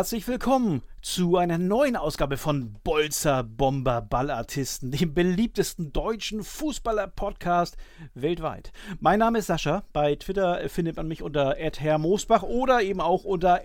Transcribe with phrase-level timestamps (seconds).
[0.00, 7.76] herzlich willkommen zu einer neuen Ausgabe von Bolzer Bomber Ballartisten, dem beliebtesten deutschen Fußballer-Podcast
[8.14, 8.72] weltweit.
[8.98, 9.84] Mein Name ist Sascha.
[9.92, 13.60] Bei Twitter findet man mich unter Herr Moosbach oder eben auch unter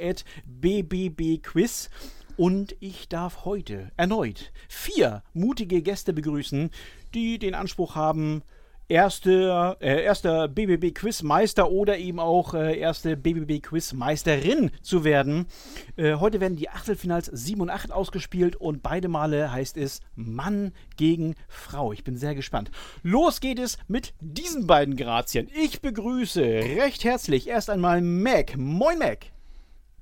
[0.46, 1.90] @bbbquiz.
[2.36, 6.70] Und ich darf heute erneut vier mutige Gäste begrüßen,
[7.14, 8.44] die den Anspruch haben,
[8.88, 15.48] erste, äh, erster BBB-Quizmeister oder eben auch äh, erste BBB-Quizmeisterin zu werden.
[15.96, 20.72] Äh, heute werden die Achtelfinals 7 und 8 ausgespielt und beide Male heißt es Mann
[20.98, 21.94] gegen Frau.
[21.94, 22.72] Ich bin sehr gespannt.
[23.04, 25.50] Los geht es mit diesen beiden Grazien.
[25.56, 28.56] Ich begrüße recht herzlich erst einmal Mac.
[28.58, 29.28] Moin, Mac.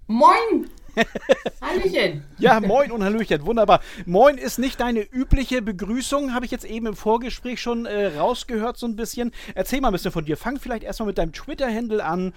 [0.08, 0.70] Moin!
[1.62, 2.24] Hallöchen.
[2.38, 3.82] Ja, moin und Hallöchen, wunderbar.
[4.06, 8.78] Moin ist nicht deine übliche Begrüßung, habe ich jetzt eben im Vorgespräch schon äh, rausgehört
[8.78, 9.32] so ein bisschen.
[9.56, 10.38] Erzähl mal ein bisschen von dir.
[10.38, 12.34] Fang vielleicht erstmal mit deinem Twitter-Handle an.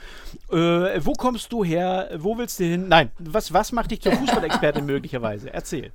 [0.51, 2.11] Äh, wo kommst du her?
[2.17, 2.89] Wo willst du hin?
[2.89, 5.53] Nein, was, was macht dich zur Fußballexpertin möglicherweise?
[5.53, 5.93] Erzähl.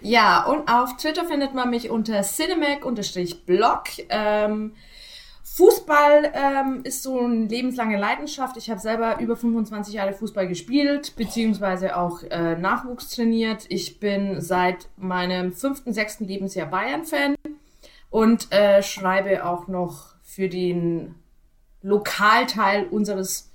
[0.00, 3.84] Ja, und auf Twitter findet man mich unter cinemac-blog.
[4.08, 4.72] Ähm,
[5.54, 8.56] Fußball ähm, ist so eine lebenslange Leidenschaft.
[8.56, 13.66] Ich habe selber über 25 Jahre Fußball gespielt, beziehungsweise auch äh, Nachwuchs trainiert.
[13.68, 17.34] Ich bin seit meinem fünften, sechsten Lebensjahr Bayern-Fan
[18.08, 21.16] und äh, schreibe auch noch für den
[21.82, 23.51] Lokalteil unseres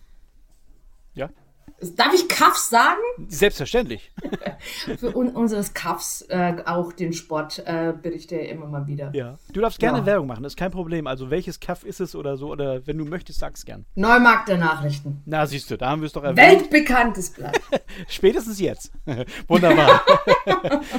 [1.95, 2.99] Darf ich Kaffs sagen?
[3.27, 4.11] Selbstverständlich.
[4.97, 9.11] Für un unseres Kaffs äh, auch den Sport äh, berichte ich immer mal wieder.
[9.13, 9.37] Ja.
[9.53, 10.05] Du darfst gerne ja.
[10.07, 11.05] Werbung machen, das ist kein Problem.
[11.05, 13.85] Also welches Kaff ist es oder so, oder wenn du möchtest, sag's gern.
[13.93, 15.21] Neumarkt der Nachrichten.
[15.25, 16.37] Na, siehst du, da haben wir es doch erwähnt.
[16.37, 17.59] Weltbekanntes Blatt.
[18.07, 18.91] Spätestens jetzt.
[19.47, 20.01] Wunderbar.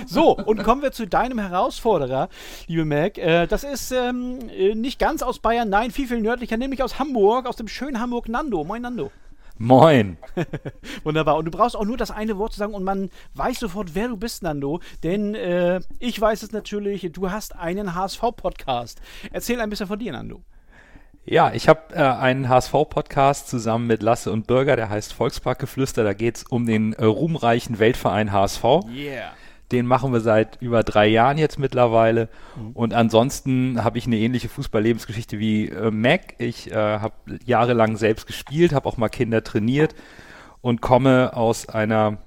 [0.07, 2.29] so, und kommen wir zu deinem Herausforderer,
[2.69, 3.19] liebe Mac.
[3.19, 7.01] Äh, das ist ähm, äh, nicht ganz aus Bayern, nein, viel, viel nördlicher, nämlich aus
[7.01, 8.63] Hamburg, aus dem schönen Hamburg Nando.
[8.63, 9.11] Moin Nando.
[9.59, 10.17] Moin.
[11.05, 11.37] Wunderbar.
[11.37, 14.09] Und du brauchst auch nur das eine Wort zu sagen und man weiß sofort, wer
[14.09, 14.81] du bist, Nando.
[15.03, 19.01] Denn äh, ich weiß es natürlich, du hast einen HSV-Podcast.
[19.33, 20.43] Erzähl ein bisschen von dir, Nando.
[21.25, 26.05] Ja, ich habe äh, einen HSV-Podcast zusammen mit Lasse und Bürger, der heißt Volksparkgeflüster.
[26.05, 28.65] Da geht es um den äh, ruhmreichen Weltverein HSV.
[28.91, 29.33] Yeah.
[29.73, 32.29] Den machen wir seit über drei Jahren jetzt mittlerweile.
[32.57, 32.71] Mhm.
[32.73, 36.35] Und ansonsten habe ich eine ähnliche Fußballlebensgeschichte wie äh, Mac.
[36.39, 37.15] Ich äh, habe
[37.45, 39.95] jahrelang selbst gespielt, habe auch mal Kinder trainiert
[40.61, 42.19] und komme aus einer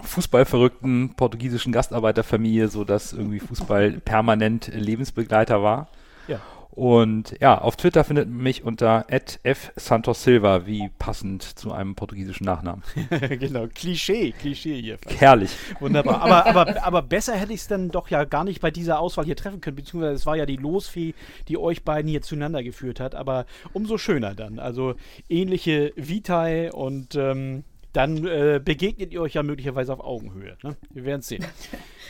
[0.00, 5.88] fußballverrückten portugiesischen Gastarbeiterfamilie, so dass irgendwie Fußball permanent Lebensbegleiter war.
[6.28, 6.40] Ja.
[6.74, 12.82] Und ja, auf Twitter findet man mich unter @f_santos_silva, wie passend zu einem portugiesischen Nachnamen.
[13.38, 14.96] genau, Klischee, Klischee hier.
[15.18, 15.50] Herrlich.
[15.80, 16.22] Wunderbar.
[16.22, 19.26] Aber, aber, aber besser hätte ich es dann doch ja gar nicht bei dieser Auswahl
[19.26, 21.14] hier treffen können, beziehungsweise es war ja die Losfee,
[21.48, 23.14] die euch beiden hier zueinander geführt hat.
[23.14, 23.44] Aber
[23.74, 24.58] umso schöner dann.
[24.58, 24.94] Also
[25.28, 30.56] ähnliche Vitae und ähm, dann äh, begegnet ihr euch ja möglicherweise auf Augenhöhe.
[30.62, 30.76] Ne?
[30.90, 31.44] Wir werden es sehen.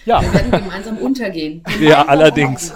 [0.05, 0.21] Ja.
[0.21, 1.63] Wir werden gemeinsam untergehen.
[1.63, 2.75] Gemeinsam ja, allerdings.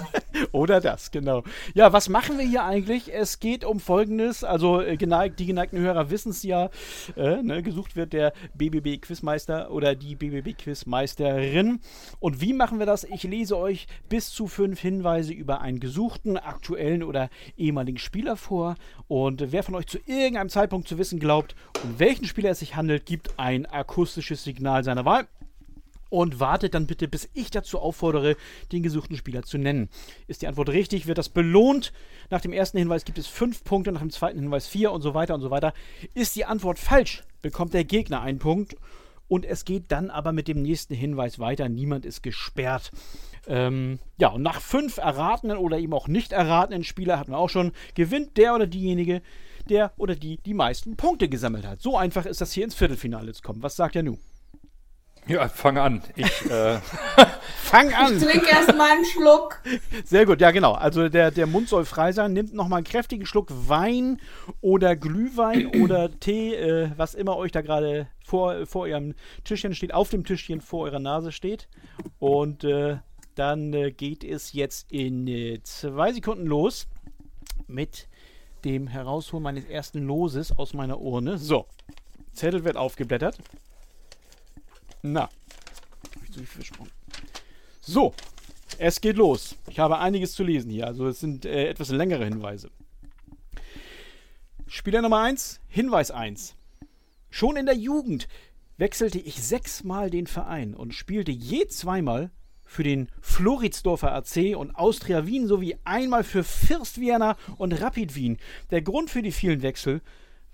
[0.51, 1.43] Oder das, genau.
[1.73, 3.13] Ja, was machen wir hier eigentlich?
[3.13, 4.43] Es geht um Folgendes.
[4.43, 6.69] Also äh, geneigt, die geneigten Hörer wissen es ja.
[7.15, 11.79] Äh, ne, gesucht wird der BBB-Quizmeister oder die BBB-Quizmeisterin.
[12.19, 13.03] Und wie machen wir das?
[13.03, 18.75] Ich lese euch bis zu fünf Hinweise über einen gesuchten, aktuellen oder ehemaligen Spieler vor.
[19.07, 22.75] Und wer von euch zu irgendeinem Zeitpunkt zu wissen glaubt, um welchen Spieler es sich
[22.75, 25.27] handelt, gibt ein akustisches Signal seiner Wahl
[26.09, 28.35] und wartet dann bitte, bis ich dazu auffordere,
[28.71, 29.89] den gesuchten Spieler zu nennen.
[30.27, 31.93] Ist die Antwort richtig, wird das belohnt.
[32.29, 35.13] Nach dem ersten Hinweis gibt es fünf Punkte, nach dem zweiten Hinweis vier und so
[35.13, 35.73] weiter und so weiter.
[36.13, 38.75] Ist die Antwort falsch, bekommt der Gegner einen Punkt.
[39.29, 41.67] Und es geht dann aber mit dem nächsten Hinweis weiter.
[41.67, 42.91] Niemand ist gesperrt.
[43.45, 47.49] Ähm, ja, und nach fünf erratenen oder eben auch nicht erratenen Spieler hatten wir auch
[47.49, 49.21] schon, gewinnt der oder diejenige,
[49.69, 51.81] der oder die die meisten Punkte gesammelt hat.
[51.81, 53.63] So einfach ist das hier ins Viertelfinale zu kommen.
[53.63, 54.19] Was sagt ihr nun?
[55.27, 56.01] Ja, fang an.
[56.15, 56.79] Ich, äh
[57.57, 58.17] fang an.
[58.17, 59.61] Ich trinke erstmal einen Schluck.
[60.05, 60.73] Sehr gut, ja genau.
[60.73, 62.33] Also der, der Mund soll frei sein.
[62.33, 64.19] Nimmt nochmal einen kräftigen Schluck Wein
[64.61, 69.93] oder Glühwein oder Tee, äh, was immer euch da gerade vor, vor eurem Tischchen steht,
[69.93, 71.67] auf dem Tischchen vor eurer Nase steht.
[72.19, 72.97] Und äh,
[73.35, 76.87] dann äh, geht es jetzt in äh, zwei Sekunden los
[77.67, 78.07] mit
[78.65, 81.37] dem Herausholen meines ersten Loses aus meiner Urne.
[81.37, 81.67] So,
[82.33, 83.37] Zettel wird aufgeblättert.
[85.01, 86.91] Na, hab ich zu viel versprochen.
[87.81, 88.13] So,
[88.79, 89.55] es geht los.
[89.69, 92.69] Ich habe einiges zu lesen hier, also es sind äh, etwas längere Hinweise.
[94.67, 96.55] Spieler Nummer 1, Hinweis 1.
[97.29, 98.27] Schon in der Jugend
[98.77, 102.31] wechselte ich sechsmal den Verein und spielte je zweimal
[102.63, 108.37] für den Floridsdorfer AC und Austria Wien sowie einmal für First Vienna und Rapid Wien.
[108.71, 110.01] Der Grund für die vielen Wechsel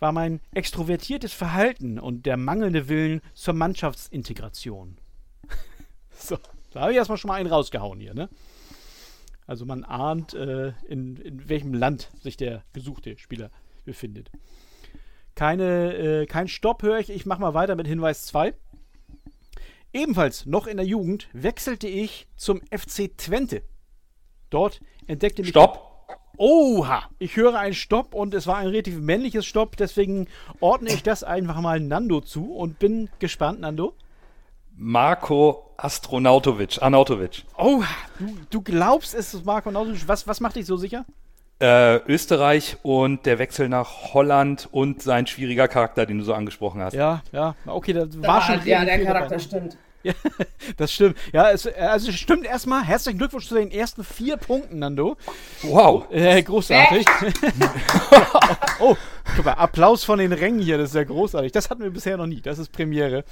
[0.04, 4.98] war mein extrovertiertes Verhalten und der mangelnde Willen zur Mannschaftsintegration.
[6.12, 6.38] so,
[6.72, 8.28] da habe ich erstmal schon mal einen rausgehauen hier, ne?
[9.48, 13.50] Also man ahnt, äh, in, in welchem Land sich der gesuchte Spieler
[13.86, 14.30] befindet.
[15.36, 17.10] Keine, äh, kein Stopp höre ich.
[17.10, 18.54] Ich mache mal weiter mit Hinweis 2.
[19.94, 23.64] Ebenfalls noch in der Jugend wechselte ich zum FC Twente.
[24.50, 25.52] Dort entdeckte mich.
[25.52, 25.93] Stopp!
[26.38, 27.03] Oha!
[27.19, 30.27] Ich höre einen Stopp und es war ein relativ männliches Stopp, deswegen
[30.59, 33.94] ordne ich das einfach mal Nando zu und bin gespannt, Nando.
[34.75, 37.44] Marco Astronautovic, Arnautovic.
[37.57, 37.83] Oh,
[38.18, 40.07] du, du glaubst, es ist Marco Arnautovic.
[40.07, 41.06] Was, was macht dich so sicher?
[41.59, 46.81] Äh, Österreich und der Wechsel nach Holland und sein schwieriger Charakter, den du so angesprochen
[46.81, 46.94] hast.
[46.94, 48.65] Ja, ja, okay, das war Da, schon.
[48.68, 49.39] ja, der Charakter dabei.
[49.44, 49.77] stimmt.
[50.04, 50.14] Ja,
[50.78, 51.18] das stimmt.
[51.32, 52.84] Ja, es, also es stimmt erstmal.
[52.84, 55.16] Herzlichen Glückwunsch zu den ersten vier Punkten, Nando.
[55.62, 56.06] Wow.
[56.12, 57.06] Äh, großartig.
[58.80, 58.96] oh,
[59.36, 61.54] guck mal, Applaus von den Rängen hier, das ist ja großartig.
[61.54, 62.42] Das hatten wir bisher noch nie.
[62.42, 63.24] Das ist Premiere.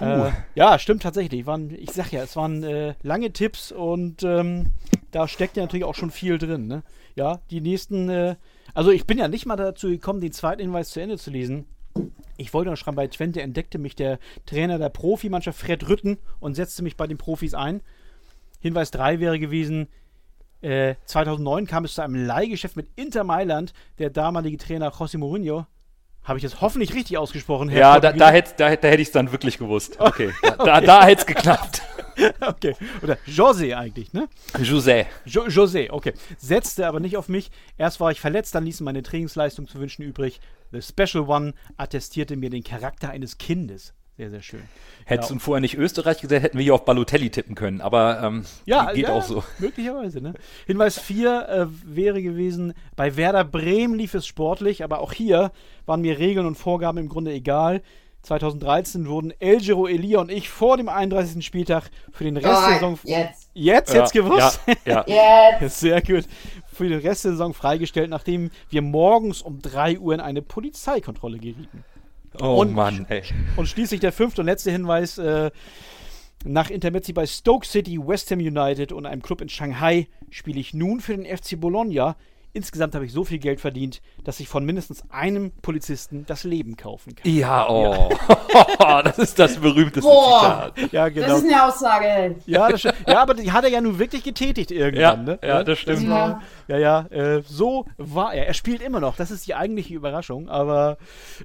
[0.00, 1.44] Äh, ja, stimmt tatsächlich.
[1.44, 4.72] Waren, ich sag ja, es waren äh, lange Tipps und ähm,
[5.10, 6.66] da steckt ja natürlich auch schon viel drin.
[6.66, 6.82] Ne?
[7.14, 8.08] Ja, die nächsten.
[8.08, 8.36] Äh,
[8.72, 11.66] also, ich bin ja nicht mal dazu gekommen, den zweiten Hinweis zu Ende zu lesen.
[12.36, 16.54] Ich wollte noch schreiben, bei Twente entdeckte mich der Trainer der Profimannschaft Fred Rütten und
[16.54, 17.80] setzte mich bei den Profis ein.
[18.60, 19.88] Hinweis 3 wäre gewesen,
[20.60, 23.72] äh, 2009 kam es zu einem Leihgeschäft mit Inter Mailand.
[23.98, 25.66] Der damalige Trainer José Mourinho,
[26.26, 29.08] habe ich das hoffentlich richtig ausgesprochen, Herr Ja, da, da hätte da, da hätt ich
[29.08, 30.00] es dann wirklich gewusst.
[30.00, 31.82] Okay, da, da, da hätte es geklappt.
[32.40, 34.26] Okay, oder José eigentlich, ne?
[34.54, 35.04] José.
[35.26, 36.14] Jo José, okay.
[36.38, 37.50] Setzte aber nicht auf mich.
[37.76, 40.40] Erst war ich verletzt, dann ließen meine Trainingsleistung zu wünschen übrig.
[40.72, 43.94] The Special One attestierte mir den Charakter eines Kindes.
[44.16, 44.62] Sehr, sehr schön.
[45.04, 47.82] Hättest du vorher nicht Österreich gesagt, hätten wir hier auf Balotelli tippen können.
[47.82, 49.44] Aber ähm, Ja, geht ja, auch so.
[49.58, 50.32] Möglicherweise, ne?
[50.66, 55.52] Hinweis 4 äh, wäre gewesen, bei Werder Bremen lief es sportlich, aber auch hier
[55.84, 57.82] waren mir Regeln und Vorgaben im Grunde egal.
[58.26, 61.44] 2013 wurden El Giro Elia und ich vor dem 31.
[61.44, 62.98] Spieltag für den Rest der Saison.
[63.04, 63.50] Jetzt.
[63.54, 64.60] Jetzt hätt's gewusst.
[64.84, 65.56] Ja, ja.
[65.60, 65.80] Jetzt.
[65.80, 66.24] Sehr gut.
[66.72, 71.38] Für den Rest der Saison freigestellt, nachdem wir morgens um 3 Uhr in eine Polizeikontrolle
[71.38, 71.84] gerieten.
[72.40, 73.22] Oh Und- Mann, ey.
[73.56, 75.18] Und schließlich der fünfte und letzte Hinweis.
[75.18, 75.50] Äh,
[76.44, 80.74] nach Intermezzi bei Stoke City, West Ham United und einem Club in Shanghai spiele ich
[80.74, 82.14] nun für den FC Bologna.
[82.56, 86.78] Insgesamt habe ich so viel Geld verdient, dass ich von mindestens einem Polizisten das Leben
[86.78, 87.30] kaufen kann.
[87.30, 88.08] Ja, oh.
[89.04, 90.72] das ist das berühmteste Boah.
[90.74, 90.92] Zitat.
[90.92, 91.36] Ja, Das genau.
[91.36, 92.36] ist eine Aussage.
[92.46, 95.26] Ja, das, ja, aber die hat er ja nun wirklich getätigt irgendwann.
[95.26, 95.38] Ja, ne?
[95.42, 96.08] ja, das stimmt.
[96.08, 98.46] war- Ja, ja, äh, so war er.
[98.48, 99.16] Er spielt immer noch.
[99.16, 100.48] Das ist die eigentliche Überraschung.
[100.48, 100.98] Aber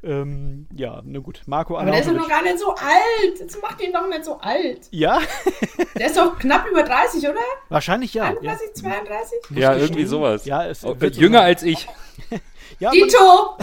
[0.04, 1.42] ähm, ja, na gut.
[1.46, 2.30] Marco Aber der ist doch Arnautovic.
[2.30, 3.40] noch gar nicht so alt.
[3.40, 4.88] Jetzt macht ihn doch nicht so alt.
[4.92, 5.20] Ja,
[5.98, 7.36] Der ist doch knapp über 30, oder?
[7.70, 8.24] wahrscheinlich ja.
[8.24, 8.30] ja.
[8.30, 9.40] 31, 32?
[9.52, 9.80] Ja, gestehen.
[9.80, 10.46] irgendwie sowas.
[10.46, 11.48] Ja, es Oh, wird so Jünger sein.
[11.48, 11.88] als ich.
[12.80, 13.58] Ja, Dito!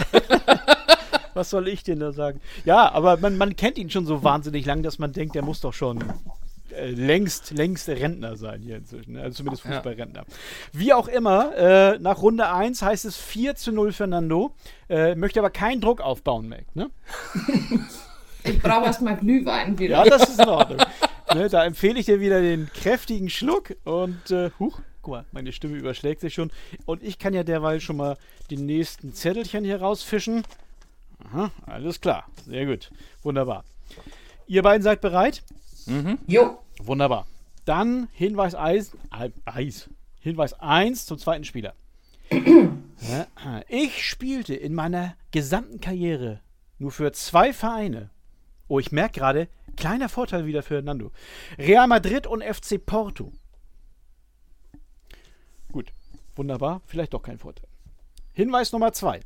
[1.33, 2.39] was soll ich denn da sagen?
[2.63, 5.59] Ja, aber man, man kennt ihn schon so wahnsinnig lang, dass man denkt, der muss
[5.61, 6.03] doch schon
[6.79, 9.13] äh, längst, längst Rentner sein hier inzwischen.
[9.13, 9.21] ne?
[9.21, 9.73] Also zumindest Ja.
[9.73, 10.25] Fußballrentner.
[10.73, 14.55] Wie auch immer, äh, nach Runde 1 heißt es 4 zu 0 für Nando.
[14.89, 16.65] Äh, möchte aber keinen Druck aufbauen, Mac.
[16.75, 16.89] Ne?
[18.43, 19.97] Ich brauche erstmal Glühwein wieder.
[19.97, 20.79] Ja, das ist in Ordnung.
[21.35, 25.51] ne, da empfehle ich dir wieder den kräftigen Schluck und äh, huch, guck mal, meine
[25.51, 26.49] Stimme überschlägt sich schon.
[26.85, 28.17] Und ich kann ja derweil schon mal
[28.49, 30.43] die nächsten Zettelchen hier rausfischen.
[31.25, 32.27] Aha, alles klar.
[32.47, 32.91] Sehr gut.
[33.23, 33.65] Wunderbar.
[34.47, 35.43] Ihr beiden seid bereit?
[36.27, 36.59] Jo.
[36.79, 37.27] Wunderbar.
[37.65, 39.89] Dann Hinweis Eis, Ei- Eis.
[40.21, 41.73] Hinweis 1 zum zweiten Spieler.
[43.69, 46.41] Ich spielte in meiner gesamten Karriere
[46.77, 48.09] nur für zwei Vereine.
[48.67, 51.11] Oh, ich merke gerade, kleiner Vorteil wieder für Nando.
[51.57, 53.31] Real Madrid und FC Porto.
[55.71, 55.91] Gut,
[56.35, 57.67] wunderbar, vielleicht doch kein Vorteil.
[58.33, 59.21] Hinweis Nummer 2.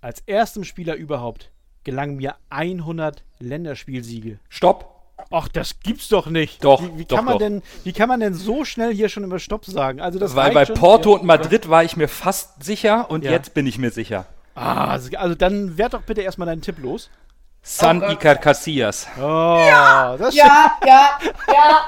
[0.00, 1.50] Als erstem Spieler überhaupt
[1.84, 4.38] gelangen mir 100 Länderspielsiege.
[4.48, 4.93] Stopp.
[5.30, 6.62] Ach, das gibt's doch nicht.
[6.64, 7.38] Doch, Wie, wie doch, kann man doch.
[7.38, 10.00] denn, wie kann man denn so schnell hier schon immer Stopp sagen?
[10.00, 11.20] Also das Weil bei schon- Porto Ja.
[11.20, 13.30] und Madrid war ich mir fast sicher und Ja.
[13.32, 14.26] jetzt bin ich mir sicher.
[14.54, 17.10] Ah, also, also dann werd doch bitte erstmal deinen Tipp los.
[17.62, 18.10] San Gott.
[18.12, 19.06] Iker Casillas.
[19.18, 19.20] Oh,
[20.18, 21.18] das Ja, ja,
[21.48, 21.80] ja.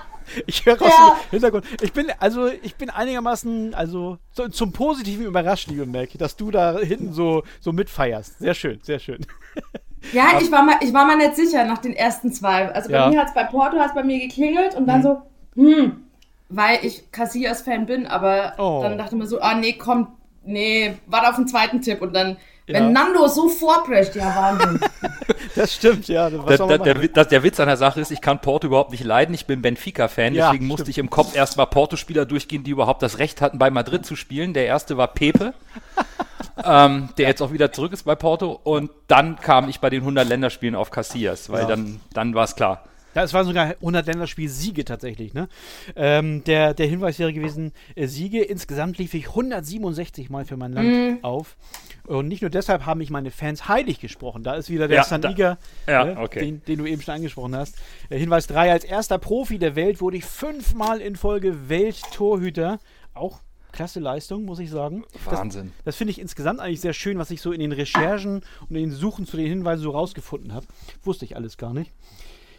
[0.47, 1.17] Ich höre aus Ja.
[1.27, 1.65] dem Hintergrund.
[1.83, 6.51] Ich bin also ich bin einigermaßen also so, zum Positiven überrascht, liebe Mac, dass du
[6.51, 8.39] da hinten so so mitfeierst.
[8.41, 9.25] Sehr schön, sehr schön.
[10.13, 12.71] Ja, ich war, mal, ich war mal nicht sicher nach den ersten zwei.
[12.73, 13.09] Also bei Ja.
[13.09, 15.23] mir hat es bei Porto hat's bei mir geklingelt und dann so,
[15.57, 16.05] hm,
[16.49, 18.81] weil ich Casillas-Fan bin, aber Oh.
[18.83, 20.09] dann dachte man so, ah nee, komm,
[20.45, 24.81] nee, warte auf den zweiten Tipp und dann Wenn Nando so vorprescht, ja Wahnsinn.
[25.55, 26.29] Das stimmt, ja.
[26.45, 29.05] Was der, der, der, der, Witz an der Sache ist, ich kann Porto überhaupt nicht
[29.05, 29.35] leiden.
[29.35, 33.19] Ich bin Benfica-Fan, ja, deswegen musste ich im Kopf erstmal Porto-Spieler durchgehen, die überhaupt das
[33.19, 34.53] Recht hatten, bei Madrid zu spielen.
[34.53, 35.55] Der erste war Pepe,
[36.65, 38.61] ähm, der jetzt auch wieder zurück ist bei Porto.
[38.65, 41.69] Und dann kam ich bei den 100 Länderspielen auf Casillas, weil ja.
[41.69, 42.85] dann, dann war es klar.
[43.17, 45.33] Ja, es waren sogar 100 Länderspiel-Siege tatsächlich.
[45.33, 45.49] Ne?
[45.97, 48.43] Ähm, der, der Hinweis wäre gewesen, äh, Siege.
[48.43, 51.25] Insgesamt lief ich 167 Mal für mein Land mm.
[51.25, 51.57] auf.
[52.05, 54.43] Und nicht nur deshalb haben mich meine Fans heilig gesprochen.
[54.43, 55.57] Da ist wieder der ja, Saniga,
[55.87, 56.41] ja, ne, okay.
[56.41, 57.77] den, den, du eben schon angesprochen hast.
[58.11, 62.81] Äh, Hinweis 3, als erster Profi der Welt wurde ich fünfmal in Folge Welttorhüter.
[63.15, 63.41] Auch
[63.73, 65.05] klasse Leistung, muss ich sagen.
[65.25, 65.73] Wahnsinn.
[65.79, 68.77] Das, das finde ich insgesamt eigentlich sehr schön, was ich so in den Recherchen und
[68.77, 70.67] in den Suchen zu den Hinweisen so rausgefunden habe.
[71.03, 71.93] Wusste ich alles gar nicht.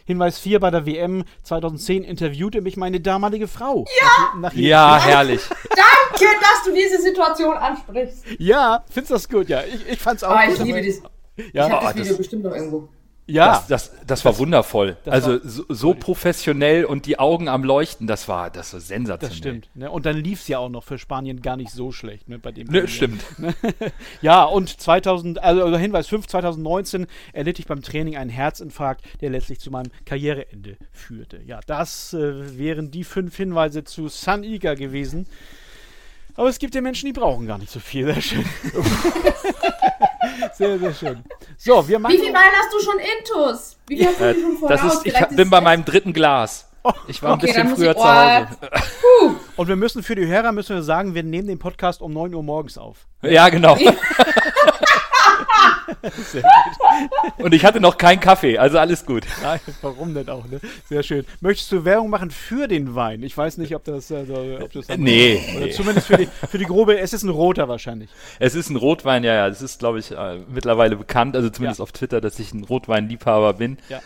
[0.08, 3.84] Hinweis 4 bei der WM 2010 interviewte mich meine damalige Frau.
[4.00, 4.06] Ja!
[4.06, 5.42] Nach, nach ja, herrlich.
[5.68, 8.24] Danke, dass du diese Situation ansprichst.
[8.38, 9.50] Ja, findest du das gut?
[9.50, 10.60] Ja, ich, ich fand's auch oh, gut.
[10.60, 11.02] Ich liebe das.
[11.52, 11.66] Ja.
[11.66, 12.88] Ich habe das Video das, bestimmt noch irgendwo.
[13.30, 14.96] Ja, das, das, das war wundervoll.
[15.04, 18.80] Das also war so, so, professionell und die Augen am Leuchten, das war, das war
[18.80, 19.28] sensationell.
[19.28, 19.70] Das stimmt.
[19.74, 19.90] Ne?
[19.90, 22.28] Und dann lief es ja auch noch für Spanien gar nicht so schlecht.
[22.30, 23.22] Ne, bei dem ne, stimmt.
[24.22, 29.60] ja, und 2000, also Hinweis 5, 2019 erlitt ich beim Training einen Herzinfarkt, der letztlich
[29.60, 31.42] zu meinem Karriereende führte.
[31.44, 35.26] Ja, das äh, wären die fünf Hinweise zu San Iga gewesen.
[36.34, 38.06] Aber es gibt ja Menschen, die brauchen gar nicht so viel.
[38.06, 38.44] Sehr schön.
[40.54, 41.24] sehr, sehr schön.
[41.56, 42.14] So, wir machen.
[42.14, 43.76] Wie viel Wein hast du schon intus?
[43.86, 44.80] Wie viel hast du äh, schon voraus?
[44.80, 46.68] Das ist, ich bin bei meinem dritten Glas.
[46.84, 48.46] Oh, ich war okay, ein bisschen früher ich, oh, zu Hause.
[49.56, 52.32] Und wir müssen für die Hörer müssen wir sagen, wir nehmen den Podcast um 9
[52.34, 53.06] Uhr morgens auf.
[53.22, 53.76] Ja, genau.
[57.38, 59.24] Und ich hatte noch keinen Kaffee, also alles gut.
[59.42, 60.60] Nein, warum denn auch, ne?
[60.88, 61.24] Sehr schön.
[61.40, 63.22] Möchtest du Werbung machen für den Wein?
[63.22, 64.10] Ich weiß nicht, ob das.
[64.10, 65.40] Also, ob das nee.
[65.56, 65.72] Oder nee.
[65.72, 66.98] zumindest für die, für die grobe.
[66.98, 68.10] Es ist ein roter wahrscheinlich.
[68.38, 69.48] Es ist ein Rotwein, ja, ja.
[69.48, 71.82] Das ist, glaube ich, äh, mittlerweile bekannt, also zumindest ja.
[71.82, 73.78] auf Twitter, dass ich ein Rotweinliebhaber bin.
[73.88, 74.00] Ja.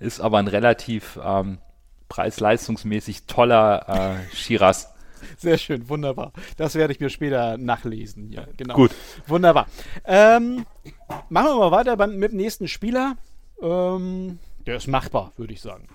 [0.00, 1.58] Ist aber ein relativ ähm,
[2.08, 4.94] preis-leistungsmäßig toller äh, Shiraz.
[5.36, 6.32] Sehr schön, wunderbar.
[6.56, 8.32] Das werde ich mir später nachlesen.
[8.32, 8.74] Ja, genau.
[8.74, 8.92] Gut.
[9.26, 9.66] Wunderbar.
[10.04, 10.66] Ähm,
[11.28, 13.16] machen wir mal weiter mit dem nächsten Spieler.
[13.62, 15.88] Ähm, der ist machbar, würde ich sagen.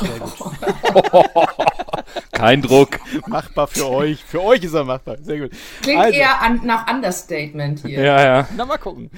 [0.00, 0.32] Sehr gut.
[2.32, 2.98] Kein Druck.
[3.26, 4.24] Machbar für euch.
[4.24, 5.16] Für euch ist er machbar.
[5.20, 5.50] Sehr gut.
[5.82, 6.18] Klingt also.
[6.18, 8.00] eher an, nach Understatement hier.
[8.00, 8.48] Ja, ja.
[8.56, 9.10] Na, mal gucken.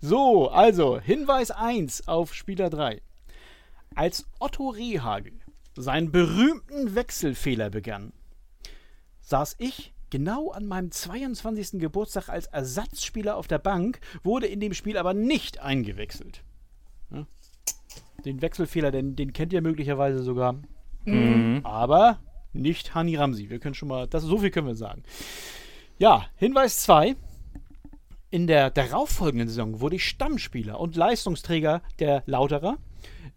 [0.00, 3.00] so, also Hinweis 1 auf Spieler 3.
[3.94, 5.32] Als Otto Rehagel
[5.80, 8.12] seinen berühmten Wechselfehler begann,
[9.20, 11.80] saß ich genau an meinem 22.
[11.80, 16.42] Geburtstag als Ersatzspieler auf der Bank, wurde in dem Spiel aber nicht eingewechselt.
[17.10, 17.26] Ja?
[18.24, 20.56] Den Wechselfehler, den, den kennt ihr möglicherweise sogar.
[21.04, 21.60] Mhm.
[21.64, 22.20] Aber
[22.52, 23.50] nicht Hani Ramsi.
[23.50, 25.02] Wir können schon mal, das, so viel können wir sagen.
[25.98, 27.16] Ja, Hinweis 2.
[28.30, 32.76] In der darauffolgenden Saison wurde ich Stammspieler und Leistungsträger der Lauterer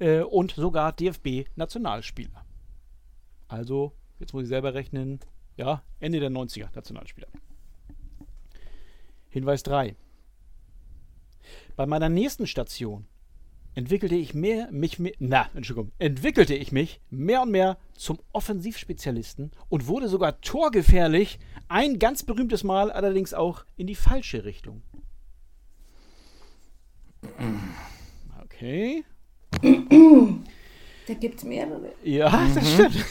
[0.01, 2.43] äh, und sogar DFB-Nationalspieler.
[3.48, 5.20] Also, jetzt muss ich selber rechnen,
[5.55, 7.27] ja, Ende der 90er Nationalspieler.
[9.29, 9.96] Hinweis 3.
[11.75, 13.05] Bei meiner nächsten Station
[13.75, 19.51] entwickelte ich mehr, mich mehr, na, Entschuldigung, entwickelte ich mich mehr und mehr zum Offensivspezialisten
[19.70, 24.81] und wurde sogar torgefährlich, ein ganz berühmtes Mal allerdings auch in die falsche Richtung.
[28.43, 29.05] Okay.
[31.08, 31.91] Da gibt es mehrere.
[32.03, 32.55] Ja, mhm.
[32.55, 33.05] das stimmt.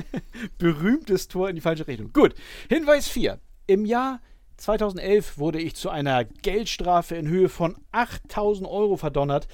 [0.58, 2.12] Berühmtes Tor in die falsche Richtung.
[2.12, 2.34] Gut.
[2.68, 3.38] Hinweis 4.
[3.66, 4.20] Im Jahr
[4.56, 9.48] 2011 wurde ich zu einer Geldstrafe in Höhe von 8000 Euro verdonnert,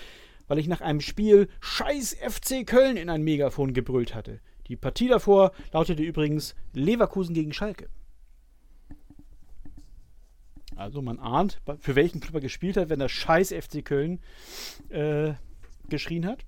[0.48, 4.40] weil ich nach einem Spiel Scheiß FC Köln in ein Megafon gebrüllt hatte.
[4.68, 7.88] Die Partie davor lautete übrigens Leverkusen gegen Schalke.
[10.76, 14.20] Also man ahnt, für welchen Club er gespielt hat, wenn er Scheiß FC Köln
[14.88, 15.34] äh,
[15.88, 16.44] geschrien hat.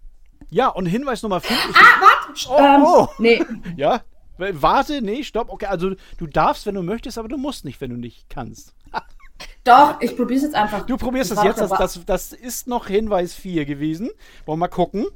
[0.50, 1.60] Ja, und Hinweis Nummer 5.
[1.74, 2.48] Ah, warte!
[2.48, 3.08] Oh, ähm, oh.
[3.18, 3.44] Nee.
[3.76, 4.02] Ja,
[4.38, 5.50] warte, nee, stopp.
[5.50, 8.74] Okay, also du darfst, wenn du möchtest, aber du musst nicht, wenn du nicht kannst.
[9.64, 10.86] Doch, ich probier's jetzt einfach.
[10.86, 11.60] Du probierst es jetzt.
[11.60, 14.10] Das, das, das, ist noch Hinweis 4 gewesen.
[14.44, 15.06] Wollen wir mal gucken.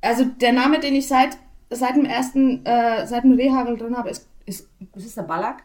[0.00, 1.36] Also der Name, den ich seit,
[1.68, 5.62] seit dem ersten, äh, seit dem Rehagel drin habe, ist, ist, ist es der Ballack?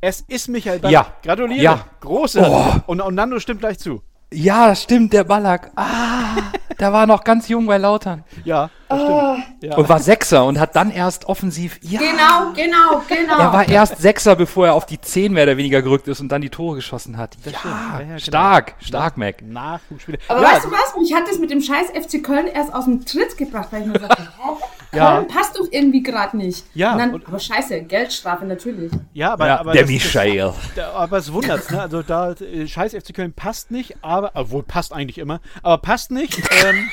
[0.00, 1.06] Es ist Michael Ballack.
[1.06, 1.16] Ja.
[1.22, 1.62] Gratuliere.
[1.62, 1.86] Ja.
[2.00, 2.44] Große.
[2.46, 2.90] Oh.
[2.92, 4.02] Und, und Nando stimmt gleich zu.
[4.34, 5.70] Ja, stimmt, der Ballack.
[5.76, 6.36] Ah,
[6.80, 8.24] der war noch ganz jung bei Lautern.
[8.44, 9.12] Ja, das stimmt.
[9.12, 9.36] Ah.
[9.60, 9.76] Ja.
[9.76, 11.78] Und war Sechser und hat dann erst offensiv.
[11.82, 13.38] Ja, genau, genau, genau.
[13.38, 16.28] Er war erst Sechser, bevor er auf die Zehn mehr oder weniger gerückt ist und
[16.30, 17.36] dann die Tore geschossen hat.
[17.44, 17.52] Ja,
[18.00, 18.88] ja, ja stark, genau.
[18.88, 19.42] stark, Mac.
[19.42, 20.18] Nachwuchsspieler.
[20.28, 20.96] Aber weißt du was?
[20.98, 23.86] Mich hat das mit dem scheiß FC Köln erst aus dem Tritt gebracht, weil ich
[23.86, 24.64] mir sagte, hä?
[24.94, 25.16] Ja.
[25.16, 26.64] Köln passt doch irgendwie gerade nicht.
[26.74, 28.92] Ja, Und dann, und- aber scheiße, Geldstrafe natürlich.
[29.12, 30.52] Ja, aber, Ja, aber der das- Michael.
[30.94, 31.80] Aber es wundert, ne?
[31.82, 36.10] Also da äh, scheiß FC Köln passt nicht, aber obwohl passt eigentlich immer, aber passt
[36.10, 36.38] nicht.
[36.64, 36.88] Ähm,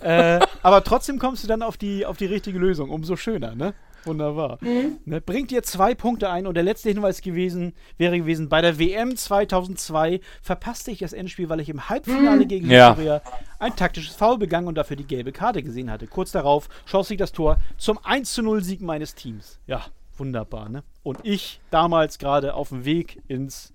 [0.02, 3.74] äh, aber trotzdem kommst du dann auf die auf die richtige Lösung, umso schöner, ne?
[4.06, 4.58] Wunderbar.
[5.04, 8.78] Ne, bringt dir zwei Punkte ein und der letzte Hinweis gewesen wäre gewesen, bei der
[8.78, 12.96] WM 2002 verpasste ich das Endspiel, weil ich im Halbfinale gegen Ja.
[13.58, 16.06] Ein taktisches Foul begangen und dafür die gelbe Karte gesehen hatte.
[16.06, 19.58] Kurz darauf schoss ich das Tor zum 1 zu 0 Sieg meines Teams.
[19.66, 20.82] Ja, wunderbar, ne?
[21.02, 23.72] Und ich damals gerade auf dem Weg ins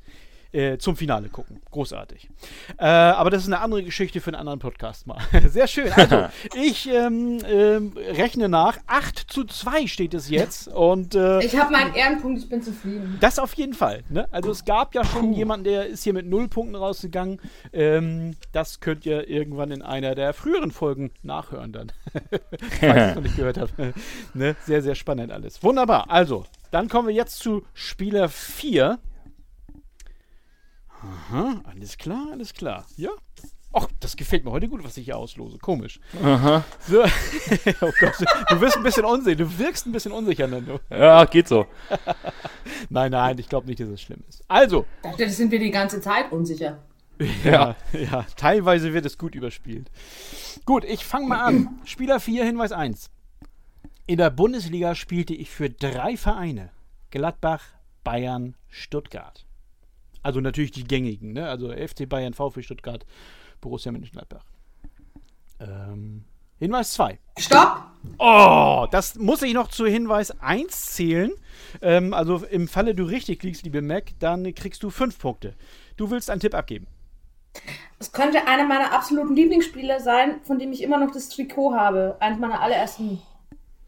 [0.51, 1.61] äh, zum Finale gucken.
[1.71, 2.29] Großartig.
[2.77, 5.19] Äh, aber das ist eine andere Geschichte für einen anderen Podcast mal.
[5.47, 5.91] Sehr schön.
[5.91, 6.25] Also,
[6.55, 8.77] ich ähm, ähm, rechne nach.
[8.87, 10.67] 8 zu 2 steht es jetzt.
[10.73, 13.17] Und äh, Ich habe meinen Ehrenpunkt, ich bin zufrieden.
[13.19, 14.03] das auf jeden Fall.
[14.09, 14.27] Ne?
[14.31, 17.39] Also es gab ja schon jemanden, der ist hier mit null Punkten rausgegangen.
[17.71, 21.91] Ähm, das könnt ihr irgendwann in einer der früheren Folgen nachhören dann.
[22.79, 23.73] Falls ihr es noch nicht gehört habt.
[24.33, 24.55] ne?
[24.65, 25.61] Sehr, sehr spannend alles.
[25.63, 26.09] Wunderbar.
[26.09, 28.99] Also, dann kommen wir jetzt zu Spieler 4.
[31.01, 32.85] Aha, alles klar, alles klar.
[32.97, 33.09] Ja.
[33.71, 35.59] Ach, das gefällt mir heute gut, was ich hier auslose.
[35.59, 35.99] Komisch.
[36.23, 36.63] Aha.
[36.87, 37.03] So.
[37.81, 38.13] oh Gott,
[38.49, 39.35] du wirst ein bisschen unsicher.
[39.35, 40.79] Du wirkst ein bisschen unsicher, Nando.
[40.89, 41.67] Ja, geht so.
[42.89, 44.43] Nein, nein, ich glaube nicht, dass es schlimm ist.
[44.47, 46.79] Also, dachte, das sind wir die ganze Zeit unsicher.
[47.43, 49.91] Ja, ja, teilweise wird es gut überspielt.
[50.65, 51.79] Gut, ich fange mal an.
[51.83, 53.11] Spieler 4, Hinweis 1.
[54.07, 56.71] In der Bundesliga spielte ich für drei Vereine.
[57.11, 57.63] Gladbach,
[58.03, 59.45] Bayern, Stuttgart.
[60.21, 61.49] Also natürlich die gängigen, ne?
[61.49, 63.05] Also FC Bayern, VfB Stuttgart,
[63.61, 64.45] Borussia Mönchengladbach.
[65.59, 66.25] Ähm,
[66.59, 67.19] Hinweis 2.
[67.37, 67.83] Stopp!
[68.17, 71.31] Oh, das muss ich noch zu Hinweis 1 zählen.
[71.81, 75.55] Ähm, also im Falle du richtig liegst, liebe Mac, dann kriegst du 5 Punkte.
[75.95, 76.87] Du willst einen Tipp abgeben.
[77.97, 82.17] Es könnte einer meiner absoluten Lieblingsspieler sein, von dem ich immer noch das Trikot habe.
[82.19, 83.21] Eines meiner allerersten.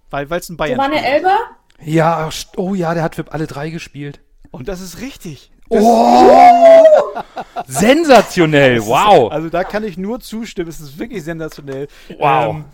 [0.10, 1.06] Weil es ein Bayern Giovanni ist.
[1.06, 1.38] Elber?
[1.84, 4.22] Ja, oh ja, der hat für alle drei gespielt.
[4.52, 5.52] Und das ist richtig.
[7.67, 9.31] Sensationell, wow.
[9.31, 10.69] Also da kann ich nur zustimmen.
[10.69, 11.88] Es ist wirklich sensationell.
[12.19, 12.55] Wow.
[12.55, 12.65] Ähm,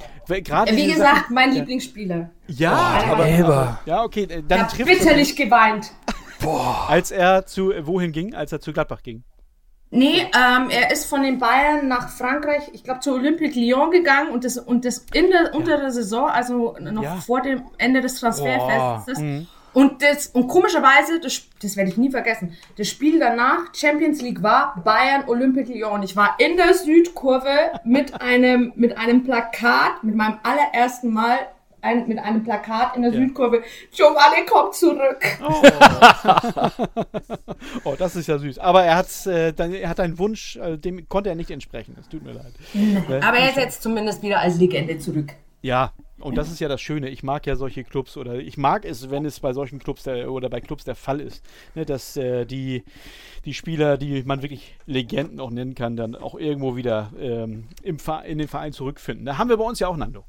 [0.76, 2.30] Wie gesagt, Sachen- mein Lieblingsspieler.
[2.48, 3.80] ja, Oh, aber Elber.
[3.86, 5.92] ja, okay, äh, Ich dann habe trifft bitterlich geweint.
[6.88, 9.24] als er zu äh, wohin ging, als er zu Gladbach ging.
[9.90, 14.32] Nee, ähm, er ist von den Bayern nach Frankreich, ich glaube zu Olympique Lyon gegangen
[14.32, 17.16] und das, und das in der, unter der Saison, also noch Ja.
[17.26, 19.20] vor dem Ende des Transferfestes.
[19.20, 19.48] Mhm.
[19.78, 24.42] Und, das, und komischerweise, das, das werde ich nie vergessen, das Spiel danach, Champions League
[24.42, 26.02] war Bayern Olympique Lyon.
[26.02, 31.38] Ich war in der Südkurve mit einem, mit einem Plakat, mit meinem allerersten Mal
[31.82, 33.20] ein, mit einem Plakat in der Ja.
[33.20, 33.62] Südkurve.
[33.96, 35.24] Giovanni kommt zurück.
[37.84, 38.58] Oh, das ist ja süß.
[38.58, 41.96] Aber er, hat's, äh, dann, er hat einen Wunsch, äh, dem konnte er nicht entsprechen.
[42.00, 42.54] Es tut mir leid.
[42.74, 43.22] Ne?
[43.24, 45.34] Aber er ist jetzt zumindest wieder als Legende zurück.
[45.62, 47.10] Ja, und das ist ja das Schöne.
[47.10, 50.32] Ich mag ja solche Clubs oder ich mag es, wenn es bei solchen Clubs der,
[50.32, 51.44] oder bei Clubs der Fall ist,
[51.76, 52.84] ne, dass äh, die,
[53.46, 57.98] die Spieler, die man wirklich Legenden auch nennen kann, dann auch irgendwo wieder ähm, im
[58.26, 59.26] in den Verein zurückfinden.
[59.26, 60.24] Da haben wir bei uns ja auch Nando.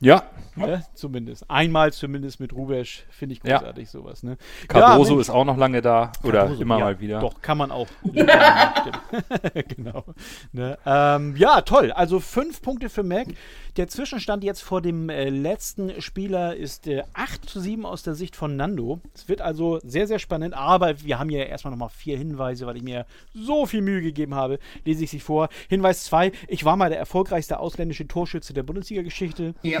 [0.00, 0.24] Ja,
[0.56, 0.84] Ne?
[0.94, 1.50] Zumindest.
[1.50, 3.58] Einmal zumindest mit Rubesch finde ich Ja.
[3.58, 4.22] großartig sowas.
[4.22, 4.36] Ne?
[4.68, 5.22] Cardoso Mensch.
[5.22, 6.12] ist auch noch lange da.
[6.22, 7.20] Oder Cardoso, immer ja, mal wieder.
[7.20, 7.88] Doch, kann man auch.
[8.12, 9.68] Ja, stimmt.
[9.76, 10.04] genau.
[10.52, 10.78] Ne?
[10.86, 11.90] Ähm, ja, toll.
[11.90, 13.28] Also fünf Punkte für Mac.
[13.76, 18.14] Der Zwischenstand jetzt vor dem äh, letzten Spieler ist äh, 8 zu 7 aus der
[18.14, 19.00] Sicht von Nando.
[19.14, 20.54] Es wird also sehr, sehr spannend.
[20.54, 24.36] Aber wir haben ja erstmal nochmal vier Hinweise, weil ich mir so viel Mühe gegeben
[24.36, 24.60] habe.
[24.84, 25.48] Lese ich sie vor.
[25.68, 26.30] Hinweis 2.
[26.46, 29.54] Ich war mal der erfolgreichste ausländische Torschütze der Bundesliga-Geschichte.
[29.62, 29.80] Ja.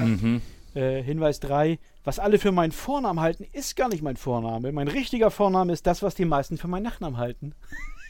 [0.74, 1.78] Äh, Hinweis 3.
[2.02, 4.72] Was alle für meinen Vornamen halten, ist gar nicht mein Vorname.
[4.72, 7.54] Mein richtiger Vorname ist das, was die meisten für meinen Nachnamen halten.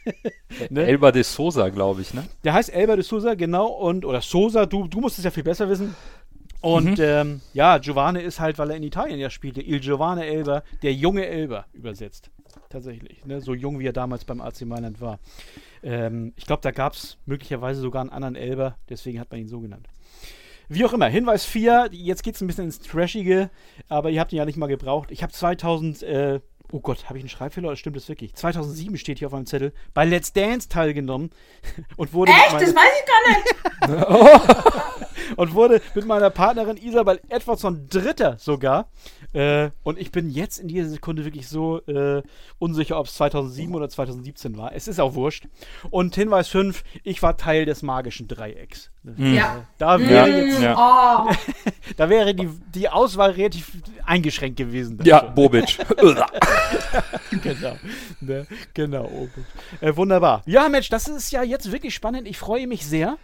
[0.71, 0.87] ne?
[0.87, 2.25] Elba de Sosa, glaube ich, ne?
[2.45, 5.43] Der heißt Elber de Souza, genau, und, oder Sosa, du, du musst es ja viel
[5.43, 5.95] besser wissen.
[6.61, 10.62] Und ähm, ja, Giovanni ist halt, weil er in Italien ja spielte, Il Giovanni Elber,
[10.83, 12.31] der junge Elber übersetzt.
[12.71, 13.40] Tatsächlich, ne?
[13.40, 15.19] so jung wie er damals beim AC Mailand war.
[15.83, 19.49] Ähm, ich glaube, da gab es möglicherweise sogar einen anderen Elber, deswegen hat man ihn
[19.49, 19.88] so genannt.
[20.69, 23.51] Wie auch immer, Hinweis 4, jetzt geht es ein bisschen ins Trashige,
[23.88, 25.11] aber ihr habt ihn ja nicht mal gebraucht.
[25.11, 26.40] Ich habe 2000, äh,
[26.72, 28.35] oh Gott, habe ich einen Schreibfehler oder stimmt das wirklich?
[28.35, 31.31] 2007 steht hier auf meinem Zettel, bei Let's Dance teilgenommen
[31.96, 32.55] und wurde, Echt?
[32.55, 35.37] Das weiß ich gar nicht.
[35.37, 38.88] und wurde mit meiner Partnerin Isabel Edwardson Dritter sogar.
[39.35, 42.23] Äh, und ich bin jetzt in dieser Sekunde wirklich so äh,
[42.59, 44.73] unsicher, ob es 2007 oder 2017 war.
[44.75, 45.49] Es ist auch wurscht.
[45.90, 48.90] Und Hinweis 5, ich war Teil des magischen Dreiecks.
[49.18, 49.66] Ja.
[49.77, 50.37] Da wäre Ja.
[50.37, 51.27] jetzt Ja.
[51.29, 51.33] Oh,
[51.97, 53.73] da wäre die, die Auswahl relativ
[54.07, 54.99] eingeschränkt gewesen.
[55.05, 55.35] Ja, schon.
[55.35, 55.79] Bobic.
[57.42, 57.77] genau.
[58.20, 58.47] Ne?
[58.73, 59.29] Genau.
[59.81, 60.42] Äh, wunderbar.
[60.47, 62.27] Ja, Mensch, das ist ja jetzt wirklich spannend.
[62.29, 63.18] Ich freue mich sehr.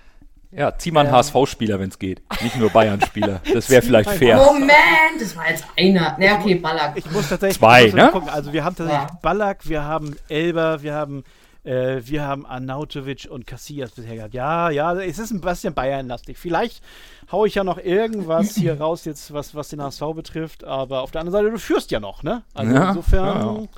[0.52, 2.22] Ja, zieh mal einen HSV-Spieler, wenn es geht.
[2.42, 3.40] Nicht nur Bayern-Spieler.
[3.54, 4.36] Das wäre vielleicht fair.
[4.36, 4.72] Moment,
[5.20, 6.18] das war jetzt einer.
[6.18, 6.96] Ne, okay, Ballack.
[6.96, 8.10] Ich muss tatsächlich Zwei, ich muss ne?
[8.10, 8.28] gucken.
[8.28, 9.18] Also wir haben tatsächlich Ja.
[9.22, 11.24] Ballack, wir haben Elber, wir haben
[11.62, 14.34] äh, wir haben Arnautovic und Casillas bisher gehabt.
[14.34, 16.38] Ja, ja, es ist ein bisschen Bayern-lastig.
[16.38, 16.82] Vielleicht
[17.30, 21.10] haue ich ja noch irgendwas hier raus, jetzt was, was den HSV betrifft, aber auf
[21.10, 22.42] der anderen Seite, du führst ja noch, ne?
[22.54, 23.68] Also Ja, insofern,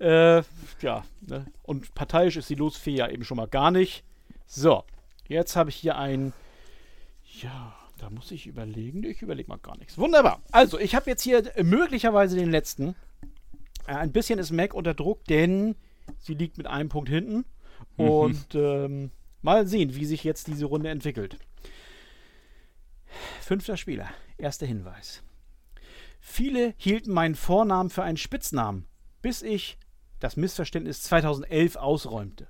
[0.00, 0.42] äh,
[0.82, 1.46] ja, ne?
[1.62, 4.02] Und parteiisch ist die Losfee ja eben schon mal gar nicht.
[4.46, 4.82] So,
[5.28, 6.32] jetzt habe ich hier ein,
[7.40, 9.04] ja, da muss ich überlegen.
[9.04, 9.98] Ich überlege mal gar nichts.
[9.98, 10.40] Wunderbar.
[10.50, 12.94] Also, ich habe jetzt hier möglicherweise den letzten.
[13.86, 15.76] Äh, ein bisschen ist Mac unter Druck, denn
[16.18, 17.44] sie liegt mit einem Punkt hinten.
[17.96, 19.10] Und ähm,
[19.42, 21.36] mal sehen, wie sich jetzt diese Runde entwickelt.
[23.40, 24.08] Fünfter Spieler.
[24.36, 25.22] Erster Hinweis.
[26.20, 28.86] Viele hielten meinen Vornamen für einen Spitznamen,
[29.22, 29.78] bis ich
[30.20, 32.48] das Missverständnis 2011 ausräumte.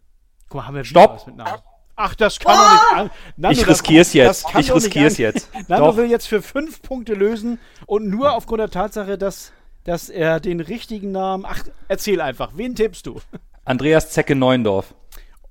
[0.48, 1.12] Guck mal, haben wir Stopp.
[1.12, 1.62] was mit Namen.
[2.00, 3.11] Ach, das kann doch nicht an.
[3.37, 4.46] Nando, Ich das- riskier's jetzt.
[4.56, 5.50] Ich riskier's an- jetzt.
[5.68, 5.96] Nando Doch.
[5.96, 9.52] will jetzt für fünf Punkte lösen und nur aufgrund der Tatsache, dass,
[9.84, 11.44] dass er den richtigen Namen.
[11.46, 12.52] Ach, erzähl einfach.
[12.54, 13.20] Wen tippst du?
[13.64, 14.94] Andreas Zecke Neuendorf.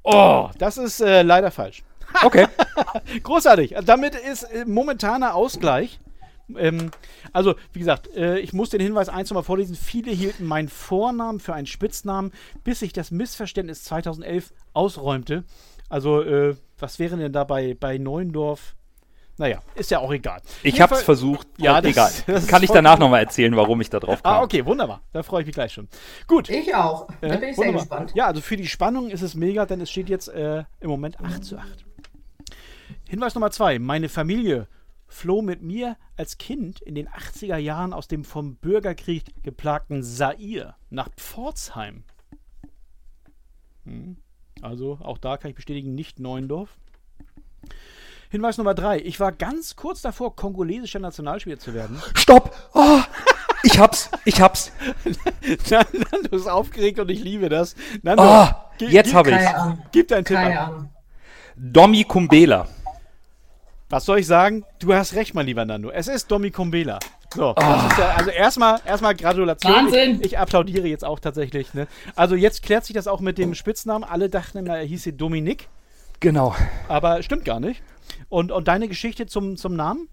[0.03, 1.83] Oh, das ist äh, leider falsch.
[2.23, 2.47] Okay.
[3.23, 3.75] Großartig.
[3.85, 5.99] Damit ist äh, momentaner Ausgleich.
[6.57, 6.91] Ähm,
[7.33, 9.75] also, wie gesagt, äh, ich muss den Hinweis eins nochmal vorlesen.
[9.75, 12.31] Viele hielten meinen Vornamen für einen Spitznamen,
[12.63, 15.43] bis ich das Missverständnis 2011 ausräumte.
[15.89, 18.75] Also, äh, was wäre denn da bei, bei Neuendorf?
[19.39, 20.41] Naja, ist ja auch egal.
[20.63, 21.47] Ich hab's Jedenfalls- versucht.
[21.59, 22.11] Ja, äh, das- egal.
[22.27, 24.33] das Kann ich danach nochmal erzählen, warum ich da drauf kam.
[24.33, 25.01] Ah, okay, wunderbar.
[25.13, 25.87] Da freue ich mich gleich schon.
[26.25, 26.49] Gut.
[26.49, 27.07] Ich auch.
[27.21, 27.73] Da bin ich sehr wunderbar.
[27.73, 28.11] gespannt.
[28.15, 31.19] Ja, also für die Spannung ist es mega, denn es steht jetzt äh, im Moment
[31.19, 31.85] 8 zu 8.
[33.07, 33.77] Hinweis Nummer 2.
[33.79, 34.67] Meine Familie
[35.07, 40.75] floh mit mir als Kind in den 80er Jahren aus dem vom Bürgerkrieg geplagten Sair
[40.89, 42.03] nach Pforzheim.
[43.85, 44.17] Hm.
[44.61, 46.69] Also auch da kann ich bestätigen, nicht Neuendorf.
[48.29, 48.99] Hinweis Nummer 3.
[48.99, 52.01] Ich war ganz kurz davor, kongolesischer Nationalspieler zu werden.
[52.13, 52.53] Stopp!
[52.73, 52.99] Oh,
[53.63, 54.71] ich hab's, ich hab's.
[55.69, 57.75] Nando ist aufgeregt und ich liebe das.
[58.01, 58.47] Nando, Oh,
[58.85, 59.33] jetzt habe.
[59.33, 59.81] Ahnung.
[59.91, 60.37] Gib deinen Tipp.
[60.37, 60.89] Ahnung.
[61.55, 62.67] Domi Kumbela.
[63.89, 64.65] Was soll ich sagen?
[64.79, 65.89] Du hast recht, mein lieber Nando.
[65.89, 66.99] Es ist Domi Kumbela.
[67.33, 69.73] So, ist ja, also erstmal erstmal Gratulation.
[69.73, 70.15] Wahnsinn.
[70.19, 71.73] Ich, ich applaudiere jetzt auch tatsächlich.
[71.73, 71.87] Ne?
[72.15, 74.03] Also jetzt klärt sich das auch mit dem Spitznamen.
[74.03, 75.69] Alle dachten immer, er hieße Dominik,
[76.19, 76.55] Genau.
[76.87, 77.81] aber stimmt gar nicht.
[78.29, 80.09] Und, und deine Geschichte zum, zum Namen?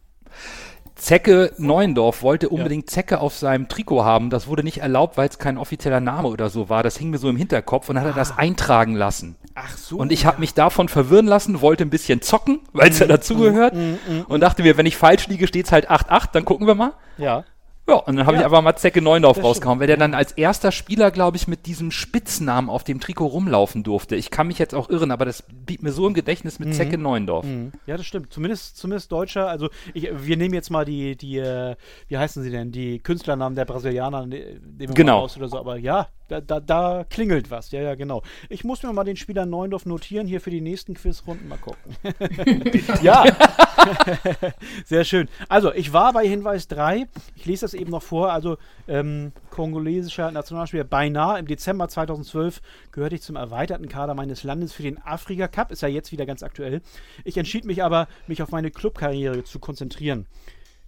[0.96, 4.30] Zecke Neuendorf wollte unbedingt Zecke auf seinem Trikot haben.
[4.30, 6.82] Das wurde nicht erlaubt, weil es kein offizieller Name oder so war.
[6.82, 9.36] Das hing mir so im Hinterkopf und hat er das eintragen lassen.
[9.56, 9.96] Ach so.
[9.96, 13.74] Und ich habe mich davon verwirren lassen, wollte ein bisschen zocken, weil es ja dazugehört.
[14.28, 16.92] Und dachte mir, wenn ich falsch liege, steht's halt 8-8, dann gucken wir mal.
[17.18, 17.44] Ja.
[17.86, 18.40] Ja, und dann habe Ja.
[18.42, 21.46] ich einfach mal Zecke Neuendorf Das rausgehauen, weil der dann als erster Spieler, glaube ich,
[21.48, 24.16] mit diesem Spitznamen auf dem Trikot rumlaufen durfte.
[24.16, 26.96] Ich kann mich jetzt auch irren, aber das blieb mir so im Gedächtnis mit Zecke
[26.96, 27.44] Neuendorf.
[27.44, 27.72] Mhm.
[27.86, 28.32] Ja, das stimmt.
[28.32, 29.48] Zumindest, zumindest Deutscher.
[29.48, 31.76] Also ich, wir nehmen jetzt mal die, die, äh,
[32.08, 32.72] wie heißen sie denn?
[32.72, 35.16] Die Künstlernamen der Brasilianer, ne- nehmen wir Genau.
[35.16, 35.58] mal raus oder so.
[35.58, 37.70] Aber ja, da, da, da klingelt was.
[37.70, 38.22] Ja, ja, genau.
[38.48, 41.48] Ich muss mir mal den Spieler Neuendorf notieren hier für die nächsten Quizrunden.
[41.48, 41.96] Mal gucken.
[43.02, 43.24] ja.
[44.86, 45.28] Sehr schön.
[45.48, 47.06] Also, ich war bei Hinweis 3.
[47.36, 48.32] Ich lese das eben noch vor.
[48.32, 48.56] Also,
[48.88, 51.38] ähm, kongolesischer Nationalspieler beinahe.
[51.38, 55.70] Im Dezember 2012 gehörte ich zum erweiterten Kader meines Landes für den Afrika Cup.
[55.70, 56.80] Ist ja jetzt wieder ganz aktuell.
[57.24, 60.26] Ich entschied mich aber, mich auf meine Clubkarriere zu konzentrieren.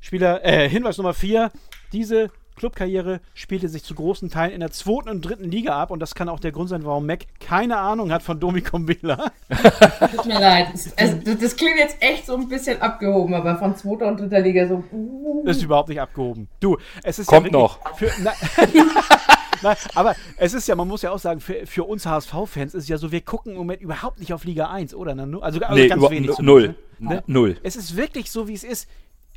[0.00, 1.50] Spieler, äh, Hinweis Nummer 4.
[1.92, 6.00] Diese Clubkarriere spielte sich zu großen Teilen in der zweiten und dritten Liga ab und
[6.00, 9.30] das kann auch der Grund sein, warum Mac keine Ahnung hat von Domi Kombela.
[10.16, 10.68] Tut mir leid.
[10.74, 14.18] Es- Also, das, das klingt jetzt echt so ein bisschen abgehoben, aber von zweiter und
[14.20, 14.82] dritter Liga so.
[14.92, 15.44] Uh.
[15.46, 16.48] ist überhaupt nicht abgehoben.
[16.60, 17.78] Du, es ist Kommt ja noch.
[17.96, 18.32] Für, na,
[19.62, 22.82] Nein, aber es ist ja, man muss ja auch sagen, für, für uns HSV-Fans ist
[22.84, 25.12] es ja so, wir gucken im Moment überhaupt nicht auf Liga 1, oder?
[25.18, 26.38] Also, also Nee, ganz über- wenig.
[26.38, 26.74] null.
[26.98, 27.22] Ne?
[27.26, 27.56] Null.
[27.62, 28.88] Es ist wirklich so, wie es ist.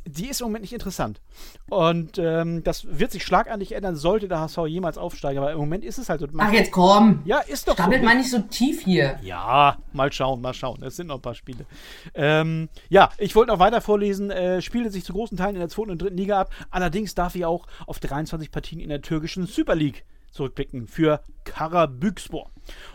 [0.06, 1.20] Die ist im Moment nicht interessant.
[1.68, 5.38] Und ähm, das wird sich schlagartig ändern, sollte der HSV jemals aufsteigen.
[5.38, 6.26] Aber im Moment ist es halt so.
[6.38, 7.22] Ach, jetzt komm.
[7.24, 8.06] ja, ist doch Stapelt so.
[8.06, 9.18] mal nicht so tief hier.
[9.22, 10.82] Ja, mal schauen, mal schauen.
[10.82, 11.66] Es sind noch ein paar Spiele.
[12.14, 14.30] Ähm, ja, ich wollte noch weiter vorlesen.
[14.30, 16.50] Äh, spielte sich zu großen Teilen in der zweiten und dritten Liga ab.
[16.70, 22.50] Allerdings darf ich auch auf 23 Partien in der türkischen Super League zurückblicken für Karabükspor.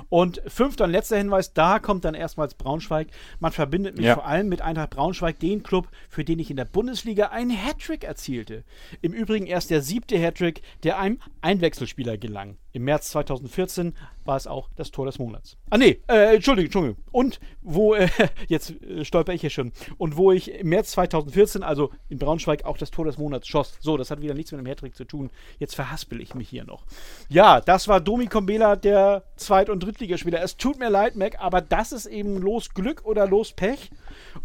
[0.09, 3.07] Und fünfter und letzter Hinweis, da kommt dann erstmals Braunschweig.
[3.39, 4.15] Man verbindet mich Ja.
[4.15, 8.03] vor allem mit Eintracht Braunschweig, den Club, für den ich in der Bundesliga einen Hattrick
[8.03, 8.63] erzielte.
[9.01, 12.57] Im Übrigen erst der siebte Hattrick, der einem Einwechselspieler gelang.
[12.73, 13.93] Im März 2014
[14.25, 15.55] war es auch das Tor des Monats.
[15.69, 17.03] Ah nee, äh, Entschuldigung, Entschuldigung.
[17.11, 18.09] Und wo, äh,
[18.47, 22.65] jetzt äh, stolper ich hier schon, und wo ich im März 2014, also in Braunschweig,
[22.65, 23.77] auch das Tor des Monats schoss.
[23.79, 25.29] So, das hat wieder nichts mit dem Hattrick zu tun.
[25.57, 26.83] Jetzt verhaspel ich mich hier noch.
[27.29, 29.23] Ja, das war Domi Kombela, der
[29.65, 30.41] Zweit- und Drittligaspieler.
[30.41, 33.89] Es tut mir leid, Mac, aber das ist eben los Glück oder los Pech.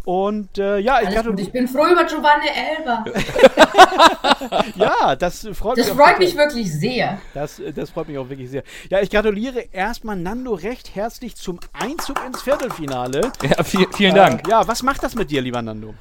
[0.05, 3.05] Und äh, ja, ich, gut, ich bin froh über Giovanni Elber.
[4.77, 5.97] ja, das freut das mich.
[5.97, 7.19] Das freut mich wirklich sehr.
[7.35, 8.63] Das, das freut mich auch wirklich sehr.
[8.89, 13.33] Ja, ich gratuliere erstmal Nando recht herzlich zum Einzug ins Viertelfinale.
[13.43, 14.47] Ja, viel, vielen Dank.
[14.47, 15.95] Äh, ja, was macht das mit dir, lieber Nando?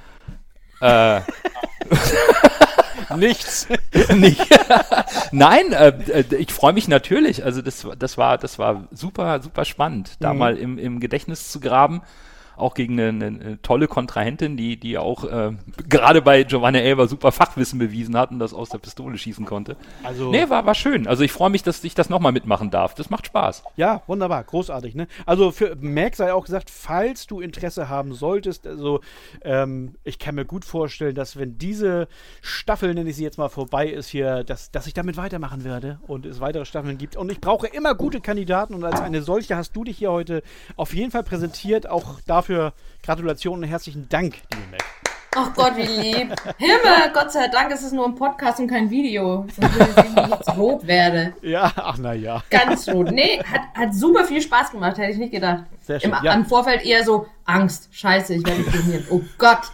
[0.81, 1.21] Äh.
[3.17, 3.67] Nichts.
[4.15, 4.47] Nicht.
[5.31, 7.43] Nein, äh, äh, ich freue mich natürlich.
[7.43, 10.39] Also das, das war, das war super, super spannend, da mhm.
[10.39, 12.01] mal im, im Gedächtnis zu graben
[12.59, 15.53] auch gegen eine, eine tolle Kontrahentin, die, die auch äh,
[15.87, 19.77] gerade bei Giovanni Elber super Fachwissen bewiesen hat und das aus der Pistole schießen konnte.
[20.03, 21.07] Also nee, war, war schön.
[21.07, 22.95] Also ich freue mich, dass ich das nochmal mitmachen darf.
[22.95, 23.63] Das macht Spaß.
[23.75, 24.95] Ja, wunderbar, großartig.
[24.95, 25.07] Ne?
[25.25, 29.01] Also für Mac sei auch gesagt, falls du Interesse haben solltest, also
[29.43, 32.07] ähm, ich kann mir gut vorstellen, dass wenn diese
[32.41, 35.99] Staffel, nenne ich sie jetzt mal, vorbei ist hier, dass, dass ich damit weitermachen werde
[36.07, 37.15] und es weitere Staffeln gibt.
[37.15, 40.43] Und ich brauche immer gute Kandidaten und als eine solche hast du dich hier heute
[40.75, 44.83] auf jeden Fall präsentiert, auch dafür dafür Gratulation und herzlichen Dank, liebe Mac.
[45.35, 46.33] Ach Gott, wie lieb.
[46.57, 49.45] Himmel, Gott sei Dank ist es nur ein Podcast und kein Video.
[49.55, 51.35] Sonst würde ich jetzt rot werde.
[51.43, 52.41] Ja, ach na ja.
[52.49, 53.11] Ganz rot.
[53.11, 55.65] Nee, hat, hat super viel Spaß gemacht, hätte ich nicht gedacht.
[55.81, 56.11] Sehr schön.
[56.11, 56.31] Im, ja.
[56.31, 57.89] Am Vorfeld eher so Angst.
[57.91, 59.05] Scheiße, ich werde trainieren.
[59.09, 59.59] Oh Gott.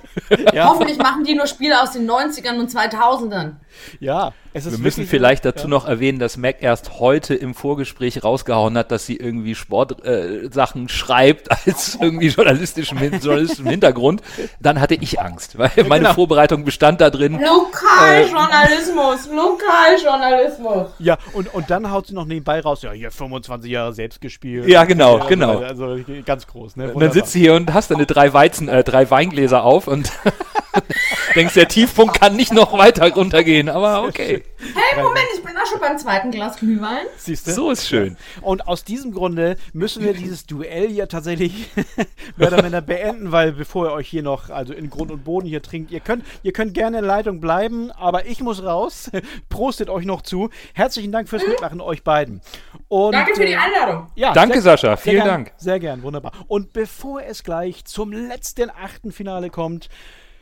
[0.53, 0.69] Ja.
[0.69, 3.55] Hoffentlich machen die nur Spiele aus den 90ern und 2000ern.
[3.99, 5.69] Ja, es ist Wir müssen vielleicht dazu ja.
[5.69, 10.89] noch erwähnen, dass Mac erst heute im Vorgespräch rausgehauen hat, dass sie irgendwie Sportsachen äh,
[10.89, 14.21] schreibt als irgendwie journalistischen, journalistischen Hintergrund.
[14.61, 16.13] Dann hatte ich Angst, weil meine genau.
[16.13, 17.33] Vorbereitung bestand da drin.
[17.33, 20.87] Lokaljournalismus, äh, Lokaljournalismus.
[20.99, 24.69] Ja, und, und dann haut sie noch nebenbei raus, ja, hier 25 Jahre selbst gespielt.
[24.69, 25.59] Ja, genau, also, genau.
[25.59, 26.93] Also ganz groß, ne?
[26.93, 30.11] Und dann sitzt sie hier und hast deine drei Weizen, äh, drei Weingläser auf und
[31.35, 34.43] denkst, der Tiefpunkt kann nicht noch weiter runtergehen, aber okay.
[34.57, 37.05] Hey, Moment, ich bin auch schon beim zweiten Glas Glühwein.
[37.17, 37.51] Siehst du?
[37.51, 38.17] So ist schön.
[38.41, 41.69] Und aus diesem Grunde müssen wir dieses Duell hier tatsächlich
[42.37, 45.47] mehr oder minder beenden, weil bevor ihr euch hier noch, also in Grund und Boden
[45.47, 49.11] hier trinkt, ihr könnt, ihr könnt gerne in Leitung bleiben, aber ich muss raus.
[49.49, 50.49] Prostet euch noch zu.
[50.73, 52.41] Herzlichen Dank fürs Mitmachen, euch beiden.
[52.87, 54.07] Und, Danke für die äh, Einladung.
[54.15, 54.97] Ja, Danke, sehr, Sascha.
[54.97, 55.51] Vielen gern, Dank.
[55.57, 56.31] Sehr gern, wunderbar.
[56.47, 59.89] Und bevor es gleich zum letzten achten Finale kommt,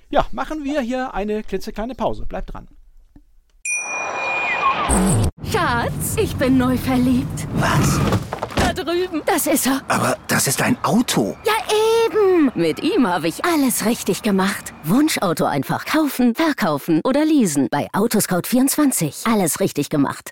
[0.09, 2.25] ja, machen wir hier eine klitzekleine Pause.
[2.25, 2.67] Bleibt dran.
[5.51, 7.47] Schatz, ich bin neu verliebt.
[7.55, 7.99] Was?
[8.55, 9.21] Da drüben.
[9.25, 9.81] Das ist er.
[9.87, 11.35] Aber das ist ein Auto.
[11.45, 11.53] Ja,
[12.05, 12.51] eben.
[12.55, 14.73] Mit ihm habe ich alles richtig gemacht.
[14.83, 17.67] Wunschauto einfach kaufen, verkaufen oder leasen.
[17.71, 19.31] Bei Autoscout24.
[19.31, 20.31] Alles richtig gemacht.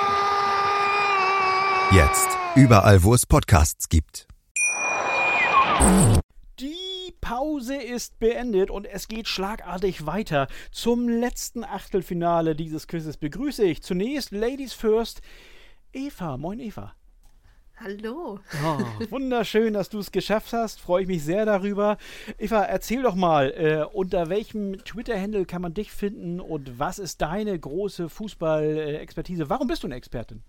[1.93, 2.29] Jetzt.
[2.55, 4.25] Überall, wo es Podcasts gibt.
[6.57, 10.47] Die Pause ist beendet und es geht schlagartig weiter.
[10.71, 15.21] Zum letzten Achtelfinale dieses Quizzes begrüße ich zunächst Ladies First
[15.91, 16.37] Eva.
[16.37, 16.93] Moin Eva.
[17.75, 18.39] Hallo.
[18.63, 18.77] Oh,
[19.09, 20.79] wunderschön, dass du es geschafft hast.
[20.79, 21.97] Freue ich mich sehr darüber.
[22.37, 27.21] Eva, erzähl doch mal, äh, unter welchem Twitter-Handle kann man dich finden und was ist
[27.21, 29.49] deine große Fußball-Expertise?
[29.49, 30.41] Warum bist du eine Expertin?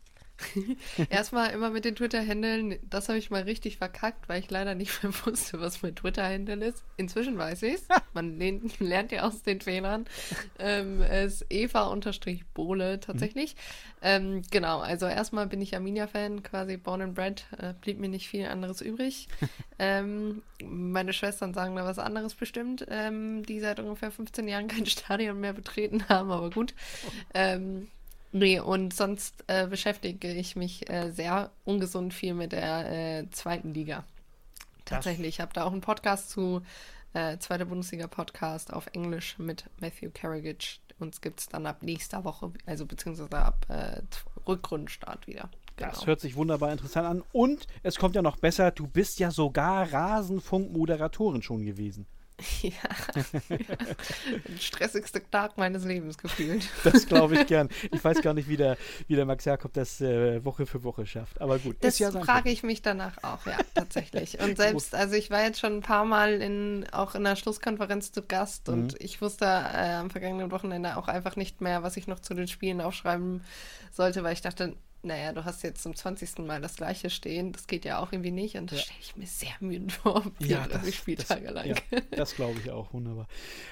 [1.10, 5.02] Erstmal immer mit den Twitter-Händeln, das habe ich mal richtig verkackt, weil ich leider nicht
[5.02, 6.84] mehr wusste, was mein Twitter-Händel ist.
[6.96, 7.88] Inzwischen weiß ich es.
[8.14, 10.06] Man lernt, lernt ja aus den Fehlern.
[10.58, 13.54] Ähm, es ist Eva-Bohle tatsächlich.
[13.54, 13.58] Mhm.
[14.02, 17.46] Ähm, genau, also erstmal bin ich Arminia-Fan, quasi born and bred.
[17.58, 19.28] Äh, blieb mir nicht viel anderes übrig.
[19.78, 24.86] ähm, meine Schwestern sagen da was anderes bestimmt, ähm, die seit ungefähr 15 Jahren kein
[24.86, 26.74] Stadion mehr betreten haben, aber gut.
[27.34, 27.88] Ähm,
[28.32, 32.90] Nee, und sonst äh, beschäftige ich mich äh, sehr ungesund viel mit der
[33.20, 34.04] äh, zweiten Liga.
[34.86, 36.62] Tatsächlich, ich habe da auch einen Podcast zu,
[37.12, 40.78] äh, zweiter Bundesliga-Podcast auf Englisch mit Matthew Carriage.
[40.98, 44.00] Uns gibt es dann ab nächster Woche, also beziehungsweise ab äh,
[44.46, 45.50] Rückrundenstart wieder.
[45.76, 45.90] Genau.
[45.90, 47.22] Das hört sich wunderbar interessant an.
[47.32, 52.06] Und es kommt ja noch besser, du bist ja sogar Rasenfunk-Moderatorin schon gewesen.
[52.62, 52.72] Ja,
[53.48, 56.68] der stressigste Tag meines Lebens gefühlt.
[56.84, 57.68] Das glaube ich gern.
[57.90, 58.76] Ich weiß gar nicht, wie der,
[59.08, 61.40] wie der Max Jakob das äh, Woche für Woche schafft.
[61.40, 61.76] Aber gut.
[61.80, 64.40] Das ja frage ich mich danach auch, ja, tatsächlich.
[64.40, 68.12] Und selbst, also ich war jetzt schon ein paar Mal in, auch in der Schlusskonferenz
[68.12, 68.74] zu Gast mhm.
[68.74, 72.34] und ich wusste äh, am vergangenen Wochenende auch einfach nicht mehr, was ich noch zu
[72.34, 73.42] den Spielen aufschreiben
[73.90, 76.38] sollte, weil ich dachte, naja, du hast jetzt zum 20.
[76.38, 79.26] Mal das gleiche stehen, das geht ja auch irgendwie nicht und das stelle ich mir
[79.26, 81.66] sehr müde vor, 34 Spieltage das, lang.
[81.66, 83.26] Ja, das glaube ich auch, wunderbar.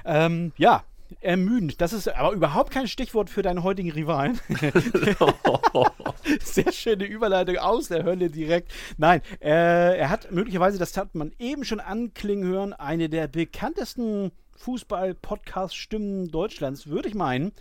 [0.05, 0.85] Ähm, ja,
[1.21, 1.81] ermüdend.
[1.81, 4.41] Das ist aber überhaupt kein Stichwort für deinen heutigen Rivalen.
[6.43, 8.73] Sehr schöne Überleitung aus der Hölle direkt.
[8.97, 14.33] Nein, äh, er hat möglicherweise, das hat man eben schon anklingen hören, eine der bekanntesten
[14.57, 17.53] Fußball-Podcast-Stimmen Deutschlands, würde ich meinen.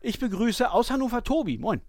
[0.00, 1.58] Ich begrüße aus Hannover Tobi.
[1.58, 1.80] Moin.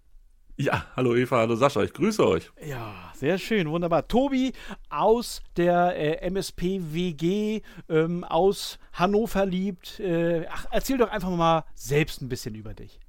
[0.62, 2.52] Ja, hallo Eva, hallo Sascha, ich grüße euch.
[2.64, 4.06] Ja, sehr schön, wunderbar.
[4.06, 4.52] Tobi
[4.90, 9.98] aus der äh, MSP WG ähm, aus Hannover liebt.
[9.98, 13.00] Äh, ach, erzähl doch einfach mal selbst ein bisschen über dich.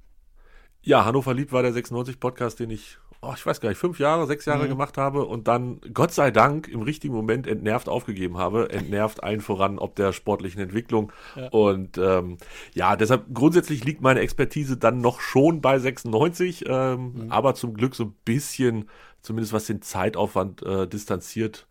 [0.82, 3.98] Ja, Hannover liebt war der 96 Podcast, den ich oh, ich weiß gar nicht, fünf
[3.98, 4.70] Jahre, sechs Jahre mhm.
[4.70, 8.70] gemacht habe und dann Gott sei Dank im richtigen Moment entnervt aufgegeben habe.
[8.70, 11.12] Entnervt allen voran ob der sportlichen Entwicklung.
[11.36, 11.48] Ja.
[11.48, 12.38] Und ähm,
[12.74, 17.32] ja, deshalb grundsätzlich liegt meine Expertise dann noch schon bei 96, ähm, mhm.
[17.32, 18.88] aber zum Glück so ein bisschen,
[19.22, 21.66] zumindest was den Zeitaufwand äh, distanziert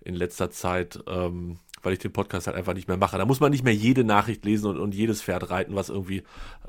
[0.00, 1.02] in letzter Zeit.
[1.06, 3.18] Ähm, weil ich den Podcast halt einfach nicht mehr mache.
[3.18, 6.22] Da muss man nicht mehr jede Nachricht lesen und, und jedes Pferd reiten, was irgendwie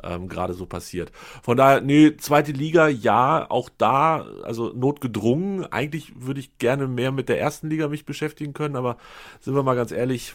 [0.04, 1.12] ähm, gerade so passiert.
[1.44, 5.66] Von daher, nee, zweite Liga, ja, auch da, also notgedrungen.
[5.72, 8.98] Eigentlich würde ich gerne mehr mit der ersten Liga mich beschäftigen können, aber
[9.40, 10.34] sind wir mal ganz ehrlich,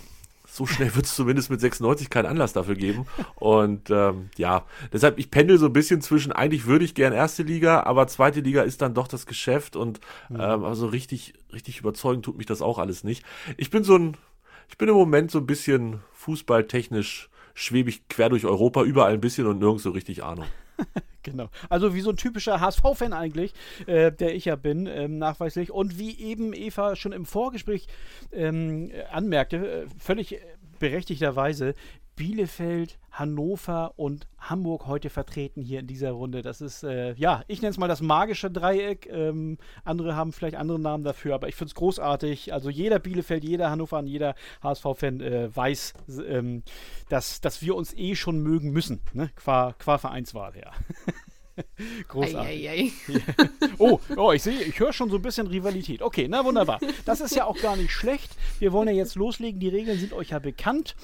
[0.53, 3.07] so schnell wird es zumindest mit 96 keinen Anlass dafür geben.
[3.37, 7.43] Und ähm, ja, deshalb, ich pendel so ein bisschen zwischen, eigentlich würde ich gern erste
[7.43, 10.41] Liga, aber zweite Liga ist dann doch das Geschäft und mhm.
[10.41, 13.25] ähm, also richtig, richtig überzeugend tut mich das auch alles nicht.
[13.57, 14.17] Ich bin so ein
[14.71, 19.47] ich bin im Moment so ein bisschen fußballtechnisch schwebig quer durch Europa, überall ein bisschen
[19.47, 20.47] und nirgends so richtig Ahnung.
[21.25, 21.49] genau.
[21.69, 23.53] Also wie so ein typischer HSV-Fan eigentlich,
[23.87, 25.73] äh, der ich ja bin, ähm, nachweislich.
[25.73, 27.89] Und wie eben Eva schon im Vorgespräch
[28.33, 30.39] ähm, anmerkte, äh, völlig
[30.79, 31.75] berechtigterweise,
[32.21, 36.43] Bielefeld, Hannover und Hamburg heute vertreten hier in dieser Runde.
[36.43, 39.09] Das ist, äh, ja, ich nenne es mal das magische Dreieck.
[39.11, 42.53] Ähm, andere haben vielleicht andere Namen dafür, aber ich finde es großartig.
[42.53, 45.95] Also jeder Bielefeld, jeder Hannover und jeder HSV-Fan äh, weiß,
[46.29, 46.63] ähm,
[47.09, 49.31] dass, dass wir uns eh schon mögen müssen, ne?
[49.35, 50.73] qua, qua Vereinswahl her.
[52.09, 52.69] Großartig.
[52.69, 53.49] Ei, ei, ei.
[53.79, 56.03] oh, oh, ich sehe, ich höre schon so ein bisschen Rivalität.
[56.03, 56.81] Okay, na wunderbar.
[57.05, 58.31] Das ist ja auch gar nicht schlecht.
[58.59, 59.61] Wir wollen ja jetzt loslegen.
[59.61, 60.97] Die Regeln sind euch ja bekannt.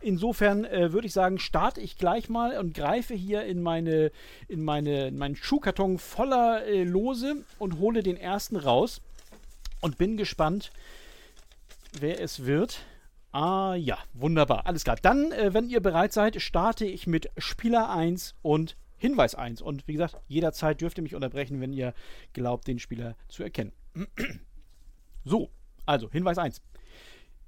[0.00, 4.10] Insofern äh, würde ich sagen, starte ich gleich mal und greife hier in meine,
[4.48, 9.00] in meine, in meinen Schuhkarton voller äh, Lose und hole den ersten raus
[9.80, 10.70] und bin gespannt,
[11.98, 12.80] wer es wird.
[13.32, 14.66] Ah ja, wunderbar.
[14.66, 14.96] Alles klar.
[15.00, 19.60] Dann, äh, wenn ihr bereit seid, starte ich mit Spieler 1 und Hinweis 1.
[19.62, 21.92] Und wie gesagt, jederzeit dürft ihr mich unterbrechen, wenn ihr
[22.34, 23.72] glaubt, den Spieler zu erkennen.
[25.24, 25.50] so,
[25.84, 26.62] also Hinweis 1.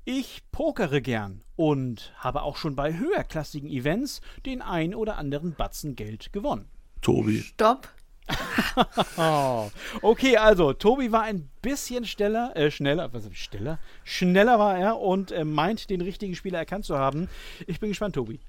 [0.04, 5.94] Ich pokere gern und habe auch schon bei höherklassigen Events den ein oder anderen Batzen
[5.94, 6.68] Geld gewonnen.
[7.00, 7.38] Tobi.
[7.38, 7.88] Stopp.
[10.02, 13.78] okay, also Tobi war ein bisschen schneller, äh, schneller, was ist schneller?
[14.02, 17.28] Schneller war er und äh, meint, den richtigen Spieler erkannt zu haben.
[17.68, 18.40] Ich bin gespannt, Tobi.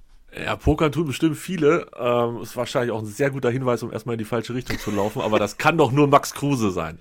[0.43, 1.87] Ja, Pokern tun bestimmt viele.
[1.97, 4.91] Ähm, ist wahrscheinlich auch ein sehr guter Hinweis, um erstmal in die falsche Richtung zu
[4.91, 6.99] laufen, aber das kann doch nur Max Kruse sein.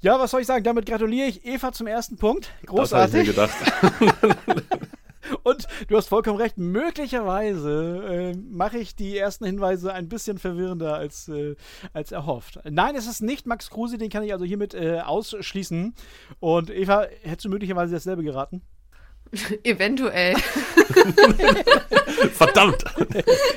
[0.00, 0.64] Ja, was soll ich sagen?
[0.64, 2.52] Damit gratuliere ich Eva zum ersten Punkt.
[2.64, 3.34] Großartig.
[3.34, 4.50] Das ich mir gedacht.
[5.42, 10.94] Und du hast vollkommen recht, möglicherweise äh, mache ich die ersten Hinweise ein bisschen verwirrender
[10.94, 11.54] als, äh,
[11.92, 12.58] als erhofft.
[12.68, 15.94] Nein, es ist nicht Max Kruse, den kann ich also hiermit äh, ausschließen.
[16.40, 18.62] Und Eva, hättest du möglicherweise dasselbe geraten?
[19.64, 20.34] Eventuell.
[22.32, 22.84] Verdammt.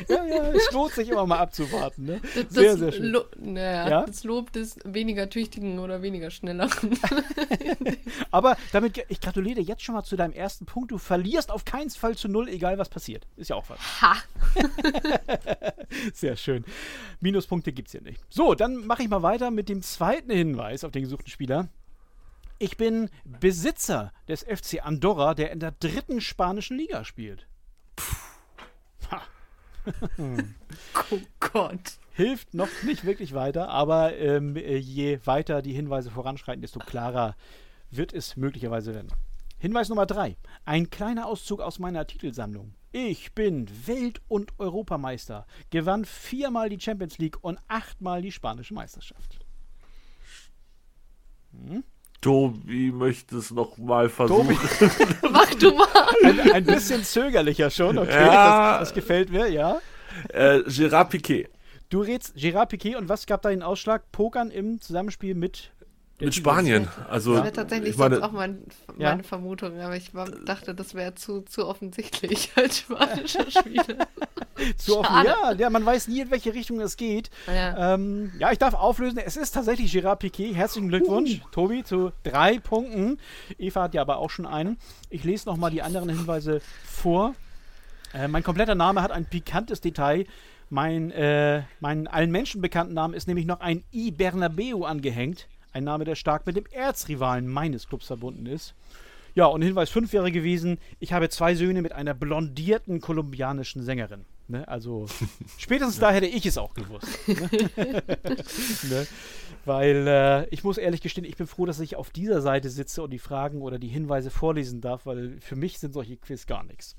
[0.08, 2.06] ja, ja, es lohnt sich immer mal abzuwarten.
[2.06, 2.22] Ne?
[2.36, 3.06] Das, sehr, sehr schön.
[3.06, 4.06] Lo naja, ja?
[4.06, 6.98] Das Lob des weniger tüchtigen oder weniger schnelleren.
[8.32, 10.92] Aber damit, ich gratuliere dir jetzt schon mal zu deinem ersten Punkt.
[10.92, 13.26] Du verlierst auf keinen Fall zu null, egal was passiert.
[13.36, 13.80] Ist ja auch was.
[14.02, 14.16] Ha!
[16.14, 16.66] sehr schön.
[17.20, 18.22] Minuspunkte gibt es hier nicht.
[18.30, 21.70] So, dann mache ich mal weiter mit dem zweiten Hinweis auf den gesuchten Spieler.
[22.64, 27.46] Ich bin Besitzer des FC Andorra, der in der dritten spanischen Liga spielt.
[31.12, 31.98] oh Gott.
[32.14, 37.36] Hilft noch nicht wirklich weiter, aber ähm, je weiter die Hinweise voranschreiten, desto klarer
[37.92, 39.12] wird es möglicherweise werden.
[39.58, 40.38] Hinweis Nummer drei.
[40.64, 42.76] Ein kleiner Auszug aus meiner Titelsammlung.
[42.94, 49.46] Ich bin Welt- und Europameister, gewann viermal die Champions League und achtmal die spanische Meisterschaft.
[51.52, 51.84] Hm?
[52.24, 54.58] Tobi möchte es noch mal versuchen.
[55.30, 55.88] Mach du mal.
[56.24, 58.26] Ein, ein, bisschen zögerlicher schon, okay.
[58.26, 58.80] Ja.
[58.80, 59.82] Das, das, gefällt mir, ja.
[60.30, 61.50] Äh, Gérard Piquet.
[61.90, 64.10] Du redst Gérard Piquet und was gab da den Ausschlag?
[64.14, 65.72] Pokern im Zusammenspiel mit
[66.20, 66.88] mit Spanien.
[67.10, 68.64] Also, das wäre tatsächlich meine, auch mein,
[68.96, 69.24] meine ja?
[69.24, 74.08] Vermutung, aber ich war, dachte, das wäre zu, zu offensichtlich als spanischer Spieler.
[74.78, 75.26] Zu offen.
[75.26, 77.30] Ja, ja, man weiß nie, in welche Richtung es geht.
[77.48, 77.96] Ja.
[77.96, 79.18] Ähm, ja, ich darf auflösen.
[79.18, 80.54] Es ist tatsächlich Gerard Piquet.
[80.54, 83.20] Herzlichen Glückwunsch, Tobi, zu drei Punkten.
[83.58, 84.78] Eva hat ja aber auch schon einen.
[85.10, 87.34] Ich lese nochmal die anderen Hinweise vor.
[88.14, 90.26] Äh, mein kompletter Name hat ein pikantes Detail.
[90.70, 95.48] Mein, äh, mein allen Menschen bekannten Namen ist nämlich noch ein I Bernabeu angehängt.
[95.74, 98.76] Ein Name, der stark mit dem Erzrivalen meines Clubs verbunden ist.
[99.36, 104.26] Ja, und Hinweis 5 wäre gewesen, ich habe zwei Söhne mit einer blondierten kolumbianischen Sängerin.
[104.48, 104.68] Ne?
[104.68, 105.08] Also
[105.58, 107.08] spätestens da hätte ich es auch gewusst.
[107.28, 107.50] Ne?
[108.90, 109.08] ne?
[109.66, 113.02] Weil äh, ich muss ehrlich gestehen, ich bin froh, dass ich auf dieser Seite sitze
[113.02, 116.64] und die Fragen oder die Hinweise vorlesen darf, weil für mich sind solche Quiz gar
[116.64, 116.96] nichts.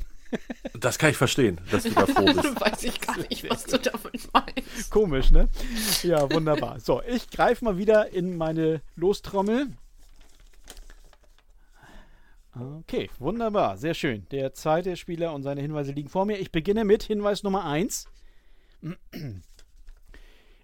[0.78, 2.60] Das kann ich verstehen, dass du da froh bist.
[2.60, 4.90] Weiß ich gar nicht, was du damit meinst.
[4.90, 5.48] Komisch, ne?
[6.02, 6.80] Ja, wunderbar.
[6.80, 9.68] So, ich greife mal wieder in meine Lostrommel.
[12.80, 14.26] Okay, wunderbar, sehr schön.
[14.30, 16.38] Der zweite Spieler und seine Hinweise liegen vor mir.
[16.38, 18.06] Ich beginne mit Hinweis Nummer 1.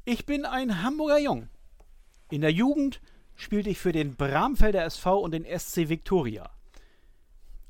[0.05, 1.49] Ich bin ein Hamburger Jung.
[2.31, 3.01] In der Jugend
[3.35, 6.51] spielte ich für den Bramfelder SV und den SC Viktoria.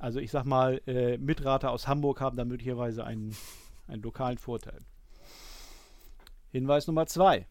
[0.01, 3.37] Also ich sag mal, äh, Mitrater aus Hamburg haben da möglicherweise einen,
[3.87, 4.79] einen lokalen Vorteil.
[6.49, 7.47] Hinweis Nummer 2.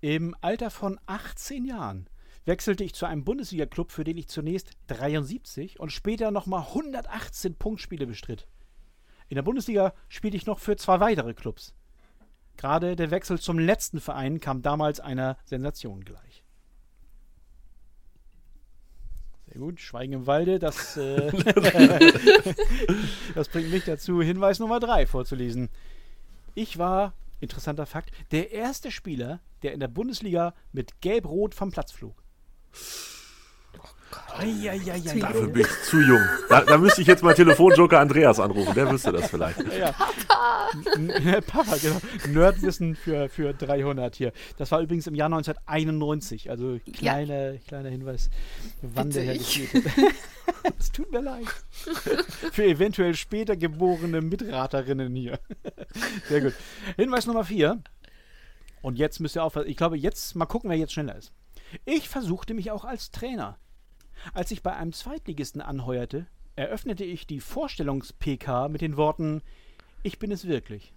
[0.00, 2.08] Im Alter von 18 Jahren
[2.46, 8.06] wechselte ich zu einem Bundesliga-Club, für den ich zunächst 73 und später nochmal 118 Punktspiele
[8.06, 8.48] bestritt.
[9.28, 11.74] In der Bundesliga spielte ich noch für zwei weitere Clubs.
[12.56, 16.41] Gerade der Wechsel zum letzten Verein kam damals einer Sensation gleich.
[19.52, 21.30] Sehr gut, Schweigen im Walde, das, äh,
[23.34, 25.68] das bringt mich dazu, Hinweis Nummer 3 vorzulesen.
[26.54, 31.92] Ich war, interessanter Fakt, der erste Spieler, der in der Bundesliga mit Gelb-Rot vom Platz
[31.92, 32.22] flog.
[34.38, 35.00] Eieieiei.
[35.20, 36.20] Dafür bin ich zu jung.
[36.48, 39.58] Da, da müsste ich jetzt mal Telefonjoker Andreas anrufen, der wüsste das vielleicht.
[39.78, 39.94] Ja.
[40.96, 41.12] N-
[41.46, 42.00] Papa, genau.
[42.28, 44.32] Nerdwissen für, für 300 hier.
[44.58, 48.30] Das war übrigens im Jahr 1991, also kleiner, kleiner Hinweis,
[48.82, 49.70] wann der Herr Witzig.
[49.72, 50.04] gespielt hat.
[50.78, 51.46] Es tut mir leid.
[52.52, 55.38] Für eventuell später geborene Mitraterinnen hier.
[56.28, 56.54] Sehr gut.
[56.96, 57.80] Hinweis Nummer 4.
[58.80, 59.68] Und jetzt müsst ihr aufpassen.
[59.68, 61.32] Ich glaube, jetzt mal gucken, wer jetzt schneller ist.
[61.84, 63.56] Ich versuchte mich auch als Trainer.
[64.32, 69.42] Als ich bei einem Zweitligisten anheuerte, eröffnete ich die Vorstellungs-PK mit den Worten:
[70.02, 70.92] Ich bin es wirklich.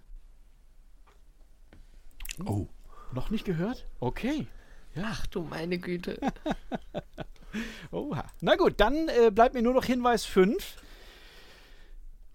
[2.44, 2.66] Oh.
[3.12, 3.86] Noch nicht gehört?
[4.00, 4.46] Okay.
[5.02, 6.18] Ach du meine Güte.
[7.90, 8.24] Oha.
[8.40, 10.76] Na gut, dann äh, bleibt mir nur noch Hinweis 5.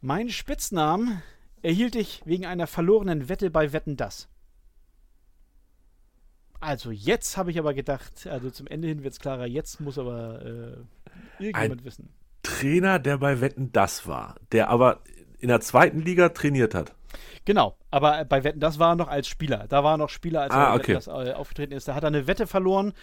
[0.01, 1.21] Mein Spitznamen
[1.61, 4.27] erhielt ich wegen einer verlorenen Wette bei Wetten das.
[6.62, 9.97] Also jetzt habe ich aber gedacht, also zum Ende hin wird es klarer, jetzt muss
[9.97, 12.09] aber äh, irgendjemand Ein- wissen.
[12.43, 15.01] Trainer, der bei Wetten das war, der aber
[15.39, 16.93] in der zweiten Liga trainiert hat.
[17.45, 19.66] Genau, aber bei Wetten, das war er noch als Spieler.
[19.68, 20.82] Da war er noch Spieler, als Ah, er okay.
[20.93, 21.88] Wetten, das äh, aufgetreten ist.
[21.88, 22.93] Da hat er eine Wette verloren.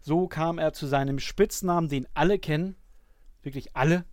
[0.00, 2.76] So kam er zu seinem Spitznamen, den alle kennen.
[3.42, 4.04] Wirklich alle.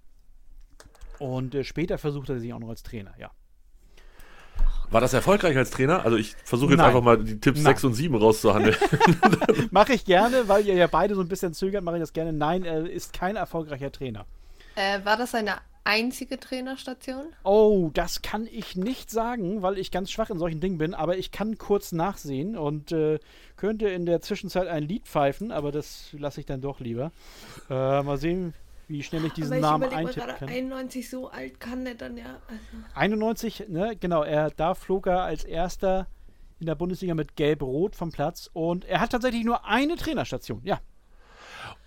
[1.20, 3.32] Und äh, später versuchte er sich auch noch als Trainer, ja.
[4.92, 6.06] War das erfolgreich als Trainer?
[6.06, 6.88] Also ich versuche jetzt Nein.
[6.88, 7.74] einfach mal die Tipps Nein.
[7.74, 8.76] 6 und 7 rauszuhandeln.
[9.72, 12.34] Mache ich gerne, weil ihr ja beide so ein bisschen zögert, mache ich das gerne.
[12.34, 14.26] Nein, er ist kein erfolgreicher Trainer.
[14.76, 15.56] Äh, war das seine
[15.86, 17.28] einzige Trainerstation?
[17.44, 21.18] Oh, das kann ich nicht sagen, weil ich ganz schwach in solchen Dingen bin, aber
[21.18, 23.20] ich kann kurz nachsehen und äh,
[23.56, 27.12] könnte in der Zwischenzeit ein Lied pfeifen, aber das lasse ich dann doch lieber.
[27.70, 28.54] Äh, mal sehen,
[28.88, 30.50] wie schnell ich diesen Aber ich Namen eintippen gerade, kann.
[30.50, 32.40] 91 so alt kann der dann ja.
[32.48, 32.62] Also,
[32.96, 36.08] 91, ne, genau, er, da flog er als erster
[36.60, 40.80] in der Bundesliga mit Gelb-Rot vom Platz und er hat tatsächlich nur eine Trainerstation, ja.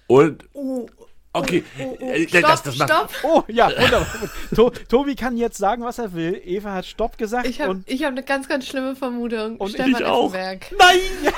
[0.07, 0.87] Und oh,
[1.33, 3.11] okay, oh, oh, äh, stopp, das, das stopp.
[3.23, 4.07] Oh, ja, wunderbar.
[4.55, 6.41] to Tobi kann jetzt sagen, was er will.
[6.45, 9.57] Eva hat Stopp gesagt Ich habe hab eine ganz, ganz schlimme Vermutung.
[9.59, 10.35] Und Stefan ich auch.
[10.35, 10.75] Effenberg.
[10.79, 11.33] Nein!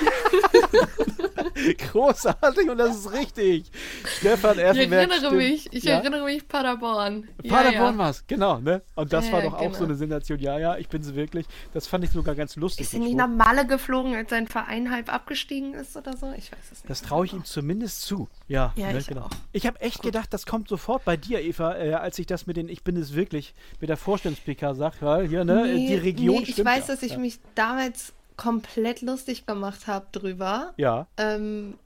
[1.92, 3.70] Großartig und das ist richtig.
[4.18, 4.92] Stefan Ich Effenberg.
[5.10, 5.36] erinnere stimmt.
[5.36, 5.94] mich, ich ja?
[5.98, 7.28] erinnere mich Paderborn.
[7.42, 7.98] Ja, Paderborn ja.
[7.98, 8.82] war's, genau, ne?
[8.94, 9.84] Und das Ja, war ja, doch auch so genau.
[9.84, 10.38] eine Sensation.
[10.38, 11.46] Ja, ja, ich bin sie wirklich.
[11.72, 12.86] Das fand ich sogar ganz lustig.
[12.86, 16.32] Ist er nicht nach Malle geflogen, als sein Verein halb abgestiegen ist oder so?
[16.36, 16.90] Ich weiß es nicht.
[16.90, 18.28] Das traue ich ihm zumindest zu.
[18.48, 19.22] Ja, Ja, ne, ich genau.
[19.22, 19.30] auch.
[19.52, 22.56] Ich habe echt gedacht, das kommt sofort bei dir, Eva, äh, als ich das mit
[22.56, 25.00] den Ich bin es wirklich mit der Vorstellungs-PK sag.
[25.00, 25.66] Ja, hier, ne?
[25.66, 26.94] Nee, die Region nee, ich stimmt weiß, ja.
[26.94, 27.18] dass ich ja.
[27.18, 30.72] mich damals komplett lustig gemacht habe drüber.
[30.76, 31.78] Ja, Ähm,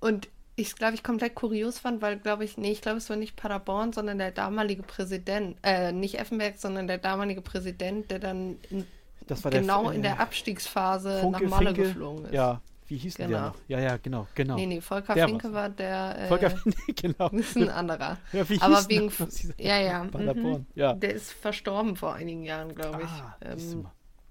[0.00, 3.08] und ich es, glaube ich, komplett kurios fand, weil, glaube ich, nee, ich glaube, es
[3.10, 8.18] war nicht Paderborn, sondern der damalige Präsident, äh, nicht Effenberg, sondern der damalige Präsident, der
[8.20, 8.86] dann in,
[9.28, 11.82] der genau F- in äh, der Abstiegsphase Funke, nach Malle Finke.
[11.88, 12.34] geflogen ist.
[12.34, 13.48] Ja, wie hieß denn der Genau.
[13.50, 13.56] noch?
[13.66, 14.54] Ja, ja, genau, genau.
[14.56, 16.18] Nee, nee, Volker Der Finke war der.
[16.18, 17.28] Äh, Volker, nee, genau.
[17.30, 18.18] ist ein anderer.
[18.32, 19.10] Ja, wie hieß Aber wegen.
[19.58, 20.04] Ja, ja.
[20.04, 20.66] Paderborn, mhm.
[20.74, 20.92] ja.
[20.92, 23.08] Der ist verstorben vor einigen Jahren, glaube ich.
[23.08, 23.86] Ah, ähm.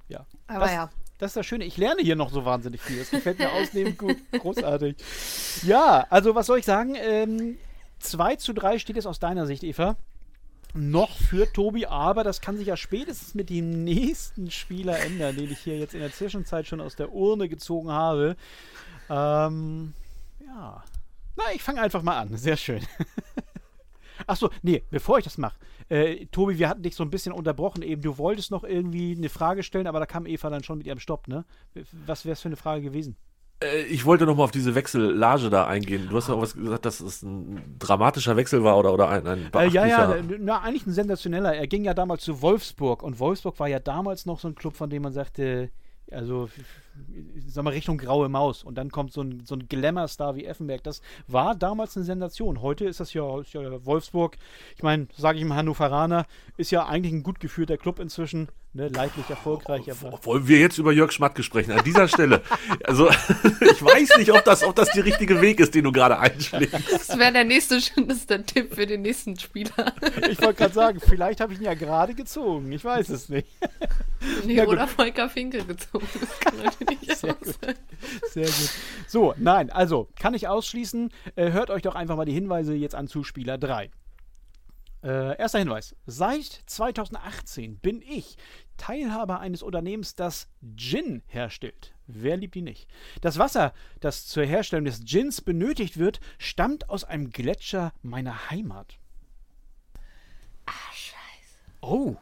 [0.08, 0.26] Ja.
[0.48, 0.90] Aber das, ja.
[1.24, 1.64] Das ist das Schöne.
[1.64, 3.00] Ich lerne hier noch so wahnsinnig viel.
[3.00, 4.18] Das gefällt mir ausnehmend gut.
[4.34, 4.98] Großartig.
[5.66, 6.96] Ja, also was soll ich sagen?
[7.00, 7.58] Ähm,
[8.00, 9.96] 2 zu 3 steht es aus deiner Sicht, Eva.
[10.74, 15.50] Noch für Tobi, aber das kann sich ja spätestens mit dem nächsten Spieler ändern, den
[15.50, 18.36] ich hier jetzt in der Zwischenzeit schon aus der Urne gezogen habe.
[19.10, 19.94] Ähm,
[20.46, 20.84] ja.
[21.38, 22.36] Na, ich fange einfach mal an.
[22.36, 22.82] Sehr schön.
[24.28, 25.58] Achso, nee, bevor ich das mache.
[25.90, 28.02] Äh, Tobi, wir hatten dich so ein bisschen unterbrochen eben.
[28.02, 31.00] Du wolltest noch irgendwie eine Frage stellen, aber da kam Eva dann schon mit ihrem
[31.00, 31.46] Stopp, ne?
[32.06, 33.16] Was wäre es für eine Frage gewesen?
[33.64, 36.08] Äh, ich wollte noch mal auf diese Wechsellage da eingehen.
[36.10, 39.28] Du hast ja auch was gesagt, dass es ein dramatischer Wechsel war oder, oder ein,
[39.28, 41.56] ein Äh, ja, ja, na, eigentlich ein sensationeller.
[41.56, 44.76] Er ging ja damals zu Wolfsburg und Wolfsburg war ja damals noch so ein Club,
[44.76, 45.70] von dem man sagte,
[46.12, 46.50] also,
[47.48, 48.64] sag mal, Richtung graue Maus.
[48.64, 50.84] Und dann kommt so ein, so ein Glamour-Star wie Effenberg.
[50.84, 52.62] Das war damals eine Sensation.
[52.62, 54.38] Heute ist das ja, ist ja Wolfsburg.
[54.76, 56.26] Ich meine, sage ich mal, Hannoveraner
[56.58, 58.48] ist ja eigentlich ein gut geführter Club inzwischen.
[58.76, 59.84] Ne, leidlich erfolgreich.
[59.92, 61.74] Aber Wollen wir jetzt über Jörg Schmatke sprechen?
[61.74, 62.42] An dieser Stelle.
[62.86, 66.18] Also, ich weiß nicht, ob das, ob das der richtige Weg ist, den du gerade
[66.20, 66.74] einschlägst.
[66.92, 67.76] Das wäre der nächste
[68.08, 69.94] das ist der Tipp für den nächsten Spieler.
[70.30, 72.72] ich wollte gerade sagen, vielleicht habe ich ihn ja gerade gezogen.
[72.72, 73.48] Ich weiß es nicht.
[74.46, 74.74] Nee, Ja, gut.
[74.74, 76.08] oder Volker Finkel gezogen.
[77.10, 77.46] Auch Sehr gut.
[77.62, 77.76] sein.
[78.32, 78.70] Sehr gut.
[79.08, 81.10] So, nein, also kann ich ausschließen.
[81.36, 83.90] Äh, hört euch doch einfach mal die Hinweise jetzt an zu Spieler 3.
[85.04, 85.96] Äh, erster Hinweis.
[86.06, 88.38] Seit 2018 bin ich
[88.78, 91.94] Teilhaber eines Unternehmens, das Gin herstellt.
[92.08, 92.88] Wer liebt ihn nicht?
[93.22, 98.98] Das Wasser, das zur Herstellung des Gins benötigt wird, stammt aus einem Gletscher meiner Heimat.
[100.66, 101.60] Ah, scheiße.
[101.82, 102.16] Oh,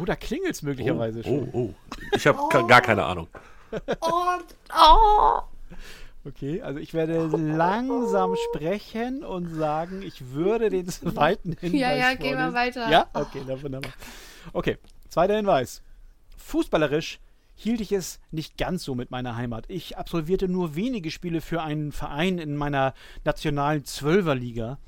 [0.00, 1.50] oh da klingelt es möglicherweise schon.
[1.52, 1.74] Oh, oh.
[2.16, 3.28] Ich habe gar keine Ahnung.
[4.00, 4.44] Und,
[4.76, 5.40] oh!
[6.26, 12.14] Okay, also ich werde langsam sprechen und sagen, ich würde den zweiten Hinweis Ja, ja,
[12.14, 12.54] geh mal vorlesen.
[12.54, 12.90] weiter.
[12.90, 13.92] Ja, okay, na wunderbar.
[14.54, 14.78] Okay,
[15.10, 15.82] zweiter Hinweis.
[16.38, 17.20] Fußballerisch
[17.56, 19.66] hielt ich es nicht ganz so mit meiner Heimat.
[19.68, 22.94] Ich absolvierte nur wenige Spiele für einen Verein in meiner
[23.24, 24.78] nationalen Zwölferliga.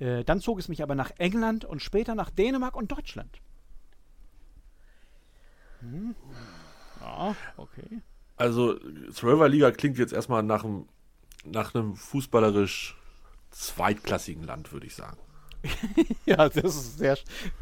[0.00, 3.30] Äh, dann zog es mich aber nach England und später nach Dänemark und Deutschland.
[5.80, 6.14] Hm.
[7.00, 8.00] Ja, okay.
[8.36, 8.78] Also,
[9.12, 10.86] Zwölfer Liga klingt jetzt erstmal nach einem,
[11.44, 12.96] nach einem fußballerisch
[13.50, 15.18] zweitklassigen Land, würde ich sagen.
[16.26, 17.18] Ja, das ist sehr,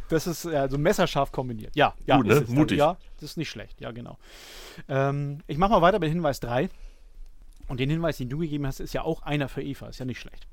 [0.09, 1.75] das ist also messerscharf kombiniert.
[1.75, 2.35] Ja, ja, Gut, ne?
[2.35, 2.49] ist.
[2.49, 2.79] Mutig.
[2.79, 3.81] Ja, das ist nicht schlecht.
[3.81, 4.19] Ja, genau.
[4.89, 6.69] Ähm, ich mache mal weiter mit Hinweis 3.
[7.69, 9.89] Und den Hinweis, den du gegeben hast, ist ja auch einer für Eva.
[9.89, 10.47] Ist ja nicht schlecht.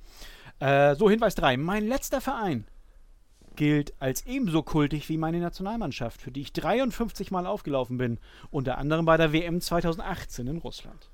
[0.60, 1.58] Äh, so, Hinweis 3.
[1.58, 2.66] Mein letzter Verein
[3.60, 8.18] gilt als ebenso kultig wie meine Nationalmannschaft, für die ich 53 Mal aufgelaufen bin.
[8.52, 11.10] Unter anderem bei der WM 2018 in Russland.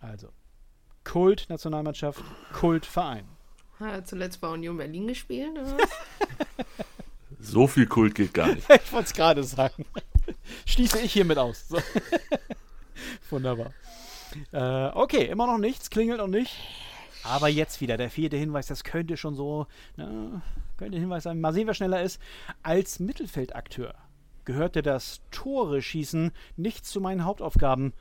[0.00, 0.28] Also,
[1.04, 3.24] Kult-Nationalmannschaft, Kultverein.
[3.80, 5.58] Hat er zuletzt bei Union Berlin gespielt?
[7.40, 8.68] So viel Kult geht gar nicht.
[8.84, 9.86] Ich wollte es gerade sagen.
[10.66, 11.68] Schließe ich hiermit aus.
[11.68, 11.78] So.
[13.30, 13.72] Wunderbar.
[14.50, 16.52] Äh, okay, immer noch nichts, klingelt noch nicht.
[17.28, 19.66] Aber jetzt wieder der vierte Hinweis, das könnte schon so,
[19.96, 20.42] na,
[20.76, 21.40] könnte Hinweis sein.
[21.40, 22.20] Mal sehen, wer schneller ist.
[22.62, 23.94] Als Mittelfeldakteur
[24.44, 27.92] gehörte das Tore schießen nicht zu meinen Hauptaufgaben.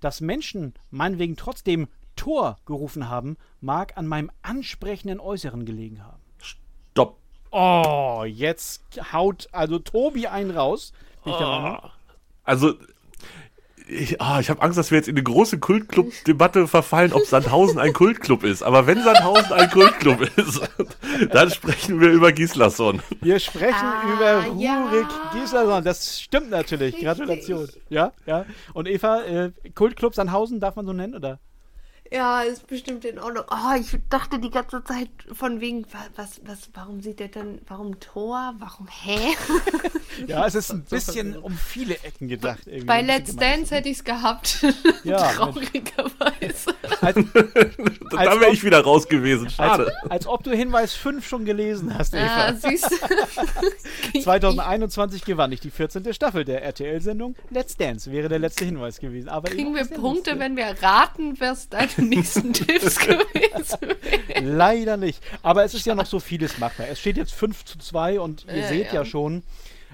[0.00, 6.22] Dass Menschen meinetwegen trotzdem Tor gerufen haben, mag an meinem ansprechenden Äußeren gelegen haben.
[6.38, 7.18] Stopp.
[7.50, 8.82] Oh, jetzt
[9.12, 10.92] haut also Tobi einen raus.
[11.24, 11.90] Meinung?
[12.44, 12.74] Also,
[13.88, 17.78] ich, ah, ich habe Angst, dass wir jetzt in eine große Kultclub-Debatte verfallen, ob Sandhausen
[17.78, 18.62] ein Kultclub ist.
[18.62, 20.60] Aber wenn Sandhausen ein Kultclub ist,
[21.32, 23.00] dann sprechen wir über Gislason.
[23.20, 24.84] Wir sprechen Ah, über ja.
[24.86, 25.84] Rurik Gislason.
[25.84, 26.94] Das stimmt natürlich.
[26.94, 27.04] Richtig.
[27.04, 27.68] Gratulation.
[27.88, 28.44] Ja, ja.
[28.74, 31.38] Und Eva, äh, Kultclub Sandhausen darf man so nennen, oder?
[32.12, 33.44] Ja, ist bestimmt in Ordnung.
[33.50, 37.60] Oh, ich dachte die ganze Zeit von wegen, wa- was, was, warum sieht der denn,
[37.66, 39.18] warum Tor, warum, hä?
[40.26, 42.60] Ja, es ist ein bisschen um viele Ecken gedacht.
[42.66, 42.86] irgendwie.
[42.86, 43.36] Bei Let's.
[43.36, 44.64] Dance hätte ich es gehabt.
[45.04, 46.74] Ja, Traurigerweise.
[47.02, 47.16] Als,
[48.10, 49.48] Da wäre ich wieder raus gewesen.
[49.50, 49.86] Schade.
[50.02, 52.26] als, als ob du Hinweis 5 schon gelesen hast, Eva.
[52.48, 54.20] Ah, siehst du.
[54.20, 56.12] 2021 gewann ich die 14.
[56.12, 58.10] Staffel der RTL-Sendung Let's Dance.
[58.12, 59.28] Wäre der letzte Hinweis gewesen.
[59.28, 60.38] Aber Kriegen wir Punkte, letzte.
[60.44, 63.78] wenn wir raten, was deine nächsten Tipps gewesen
[64.32, 64.56] wären?
[64.56, 65.22] Leider nicht.
[65.42, 66.86] Aber es ist ja noch so vieles machbar.
[66.88, 69.04] Es steht jetzt 5 zu 2 und ihr Ja, seht ja, ja.
[69.04, 69.42] schon,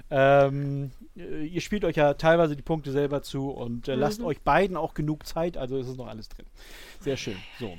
[0.09, 4.41] ähm, äh, ihr spielt euch ja teilweise die Punkte selber zu und äh, lasst euch
[4.41, 6.45] beiden auch genug Zeit, also ist es noch alles drin.
[6.99, 7.37] Sehr schön.
[7.59, 7.73] So.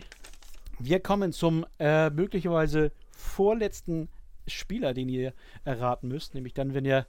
[0.85, 4.09] Wir kommen zum äh, möglicherweise vorletzten
[4.47, 5.33] Spieler, den ihr
[5.65, 7.07] erraten müsst, nämlich dann, wenn ihr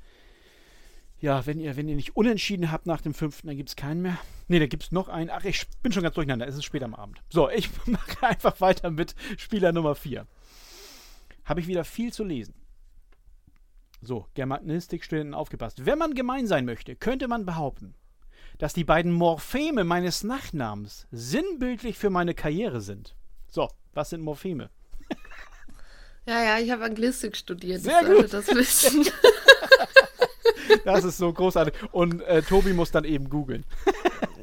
[1.20, 4.02] ja, wenn ihr, wenn ihr nicht unentschieden habt nach dem fünften, dann gibt es keinen
[4.02, 4.18] mehr.
[4.48, 5.30] Ne, da gibt es noch einen.
[5.30, 6.48] Ach, ich bin schon ganz durcheinander.
[6.48, 7.22] Es ist spät am Abend.
[7.30, 10.28] So, ich mache einfach weiter mit Spieler Nummer 4.
[11.46, 12.54] Habe ich wieder viel zu lesen.
[14.02, 15.86] So, Germanistikstudenten aufgepasst.
[15.86, 17.96] Wenn man gemein sein möchte, könnte man behaupten,
[18.58, 23.16] dass die beiden Morpheme meines Nachnamens sinnbildlich für meine Karriere sind.
[23.50, 24.70] So, was sind Morpheme?
[26.28, 27.84] Ja, ja, ich habe Anglistik studiert.
[27.84, 28.34] Sehr ich gut.
[28.34, 29.06] das wissen.
[30.84, 31.74] Das ist so großartig.
[31.92, 33.64] Und äh, Tobi muss dann eben googeln.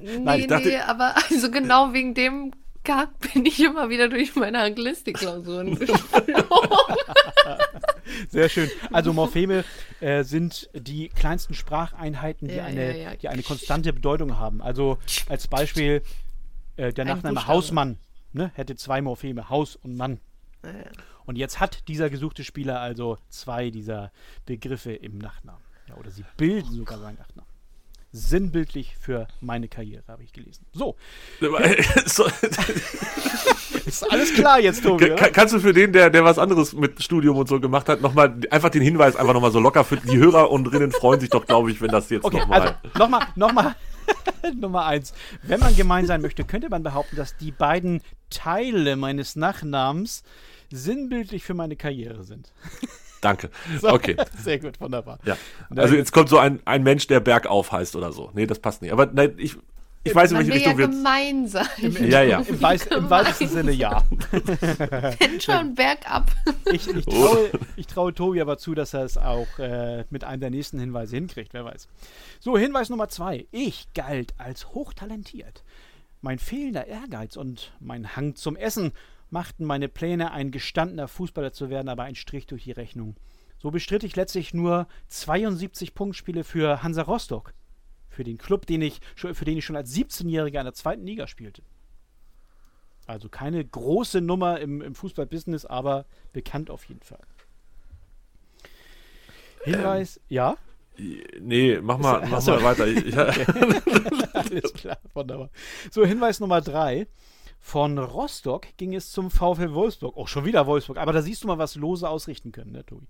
[0.01, 2.53] nee, ich dachte- nee, aber also genau wegen dem
[2.85, 6.37] Kack bin ich immer wieder durch meine Anglistik-Klausuren geflogen.
[8.31, 8.71] Sehr schön.
[8.93, 9.65] Also Morpheme
[10.01, 13.17] äh, sind die kleinsten Spracheinheiten, die, Ja, eine, ja, ja.
[13.17, 14.63] die eine konstante Bedeutung haben.
[14.63, 14.99] Also
[15.29, 16.03] als Beispiel
[16.77, 17.47] äh, der Nachname.
[17.47, 17.99] Hausmann
[18.33, 20.21] ne, hätte zwei Morpheme, Haus und Mann.
[20.65, 20.71] Ja.
[21.25, 24.11] Und jetzt hat dieser gesuchte Spieler also zwei dieser
[24.47, 25.63] Begriffe im Nachnamen.
[25.89, 27.51] Ja, oder sie bilden sogar seinen Nachnamen.
[28.15, 30.67] Sinnbildlich für meine Karriere, habe ich gelesen.
[30.73, 30.97] So,
[33.87, 35.31] ist alles klar jetzt, Tobi, Ka- oder?
[35.31, 38.39] kannst du für den, der, der was anderes mit Studium und so gemacht hat, nochmal
[38.51, 41.47] einfach den Hinweis einfach nochmal so locker für die Hörer und Rinnen freuen sich doch,
[41.47, 42.61] glaube ich, wenn das jetzt Okay, nochmal.
[42.61, 43.75] also nochmal, nochmal,
[44.61, 45.13] Nummer eins.
[45.43, 50.23] Wenn man gemein sein möchte, könnte man behaupten, dass die beiden Teile meines Nachnamens
[50.71, 52.53] sinnbildlich für meine Karriere sind.
[53.21, 53.51] Danke.
[53.81, 54.17] So, Okay.
[54.39, 55.19] Sehr gut, wunderbar.
[55.25, 55.37] Ja.
[55.77, 58.31] Also jetzt kommt so ein, ein Mensch, der Bergauf heißt oder so.
[58.35, 58.93] Nee, das passt nicht.
[58.93, 59.57] Aber nein, ich,
[60.05, 61.67] ich weiß, in welche will ja Richtung wir gemein sein.
[62.11, 62.41] Ja, ja.
[62.41, 64.05] Im, weiß, Im weitesten Sinne ja.
[64.31, 66.31] Wenn schon bergab.
[66.73, 70.41] Ich, ich, traue, ich traue Tobi aber zu, dass er es auch äh, mit einem
[70.41, 71.89] der nächsten Hinweise hinkriegt, wer weiß.
[72.41, 73.47] So, Hinweis Nummer zwei.
[73.51, 75.63] Ich galt als hochtalentiert.
[76.21, 78.93] Mein fehlender Ehrgeiz und mein Hang zum Essen
[79.31, 83.17] machten meine Pläne, ein gestandener Fußballer zu werden, aber ein Strich durch die Rechnung.
[83.59, 87.55] So bestritt ich letztlich nur 72 Punktspiele für Hansa Rostock.
[88.13, 91.27] Für den Club, den ich, für den ich schon als 17-Jähriger in der zweiten Liga
[91.27, 91.63] spielte.
[93.07, 97.23] Also keine große Nummer im, im Fußballbusiness, aber bekannt auf jeden Fall.
[99.65, 100.57] Hinweis, ja,
[101.41, 102.53] Nee, mach mal, mach Achso.
[102.53, 102.87] mal weiter.
[102.87, 103.17] Ich,
[104.35, 105.49] alles klar, wunderbar.
[105.91, 107.07] So, Hinweis Nummer drei.
[107.65, 110.17] Von Rostock ging es zum VfL Wolfsburg.
[110.17, 110.99] Oh, schon wieder Wolfsburg.
[110.99, 113.07] Aber da siehst du mal, was Lose ausrichten können, ne, Tobi?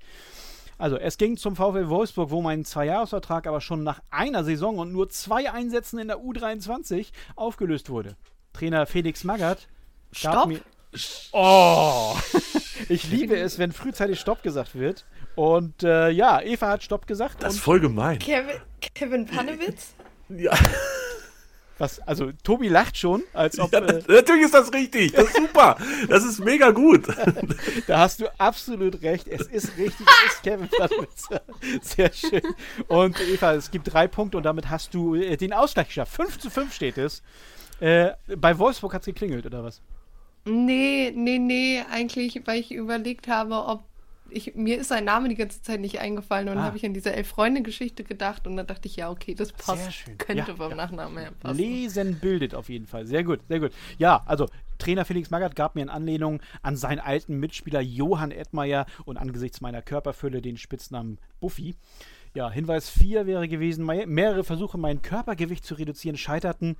[0.79, 4.93] Also, es ging zum VfL Wolfsburg, wo mein Zweijahresvertrag aber schon nach einer Saison und
[4.93, 8.17] nur zwei Einsätzen in der U23 aufgelöst wurde.
[8.53, 9.69] Trainer Felix Magath
[10.23, 10.49] gab Stopp.
[10.49, 10.61] mir.
[11.33, 12.17] Oh!
[12.89, 15.07] ich liebe es, wenn frühzeitig Stopp gesagt wird.
[15.35, 17.43] Und äh, ja, Eva hat Stopp gesagt.
[17.43, 18.19] das ist voll gemein.
[18.19, 18.61] Kevin,
[18.95, 19.95] Kevin Panewitz?
[20.29, 20.53] Ja,
[21.83, 23.73] was, also, Tobi lacht schon, als ob.
[23.73, 25.13] ja, äh, natürlich ist das richtig.
[25.13, 25.77] Das ist super.
[26.09, 27.09] Das ist mega gut.
[27.87, 29.27] Da hast du absolut recht.
[29.27, 31.29] Es ist richtig, es ist Kevin Platwitz.
[31.81, 32.43] Sehr schön.
[32.87, 36.13] Und Eva, es gibt drei Punkte und damit hast du äh, den Ausgleich geschafft.
[36.15, 37.23] 5 zu 5 steht es.
[37.81, 39.81] Äh, bei Wolfsburg hat es geklingelt, oder was?
[40.45, 43.85] Nee, nee, nee, eigentlich, weil ich überlegt habe, ob
[44.33, 46.63] ich, mir ist sein Name die ganze Zeit nicht eingefallen und Ah.
[46.65, 49.83] habe ich an diese Elf-Freunde-Geschichte gedacht und dann dachte ich, ja, okay, das passt.
[49.83, 50.19] Sehr schön.
[50.19, 50.77] Könnte Ja, vom ja.
[50.77, 51.57] Nachnamen her passen.
[51.57, 53.07] Lesen bildet auf jeden Fall.
[53.07, 53.73] Sehr gut, sehr gut.
[53.99, 58.87] Ja, also Trainer Felix Magath gab mir in Anlehnung an seinen alten Mitspieler Johann Edmeier
[59.05, 61.77] und angesichts meiner Körperfülle den Spitznamen Buffy.
[62.35, 66.77] Ja, Hinweis 4 wäre gewesen, mehrere Versuche, mein Körpergewicht zu reduzieren, scheiterten.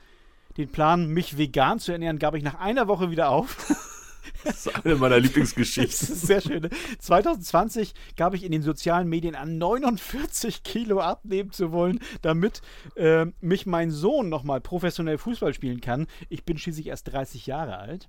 [0.57, 3.57] Den Plan, mich vegan zu ernähren, gab ich nach einer Woche wieder auf.
[4.45, 6.15] Das ist eine meiner Das Lieblingsgeschichten.
[6.15, 6.63] ist sehr schön.
[6.63, 6.71] ne?
[6.99, 12.63] 2020 gab ich in den sozialen Medien an, 49 Kilo abnehmen zu wollen, damit
[12.97, 16.07] äh, mich mein Sohn nochmal professionell Fußball spielen kann.
[16.29, 18.09] Ich bin schließlich erst 30 Jahre alt.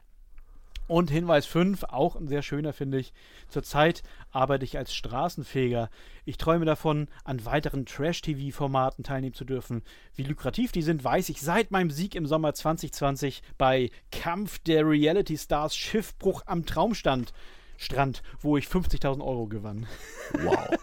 [0.88, 3.13] Und Hinweis 5, auch ein sehr schöner, finde ich.
[3.47, 5.89] Zurzeit arbeite ich als Straßenfeger.
[6.25, 9.84] Ich träume davon, an weiteren Trash-TV-Formaten teilnehmen zu dürfen.
[10.15, 14.88] Wie lukrativ die sind, weiß ich seit meinem Sieg im Sommer 2020 bei Kampf der
[14.88, 17.34] Reality Stars Schiffbruch am Traumstand.
[17.77, 19.88] Strand, wo ich 50.000 Euro gewann.
[20.34, 20.69] Wow.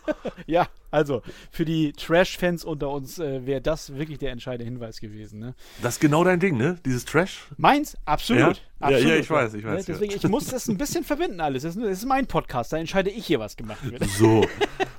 [0.47, 5.41] Ja, also für die Trash-Fans unter uns äh, wäre das wirklich der entscheidende Hinweis gewesen.
[5.41, 5.55] Ne?
[5.83, 6.79] Das ist genau dein Ding, ne?
[6.85, 7.47] Dieses Trash.
[7.57, 8.41] Meins, absolut.
[8.41, 8.49] Ja?
[8.49, 9.09] Ja, absolut.
[9.09, 9.95] ja, ich weiß, ich weiß, Ne?
[9.95, 10.17] Deswegen, ja.
[10.17, 11.63] ich muss das ein bisschen verbinden alles.
[11.63, 14.05] Das ist, das ist mein Podcast, da entscheide ich hier, was gemacht wird.
[14.05, 14.47] So.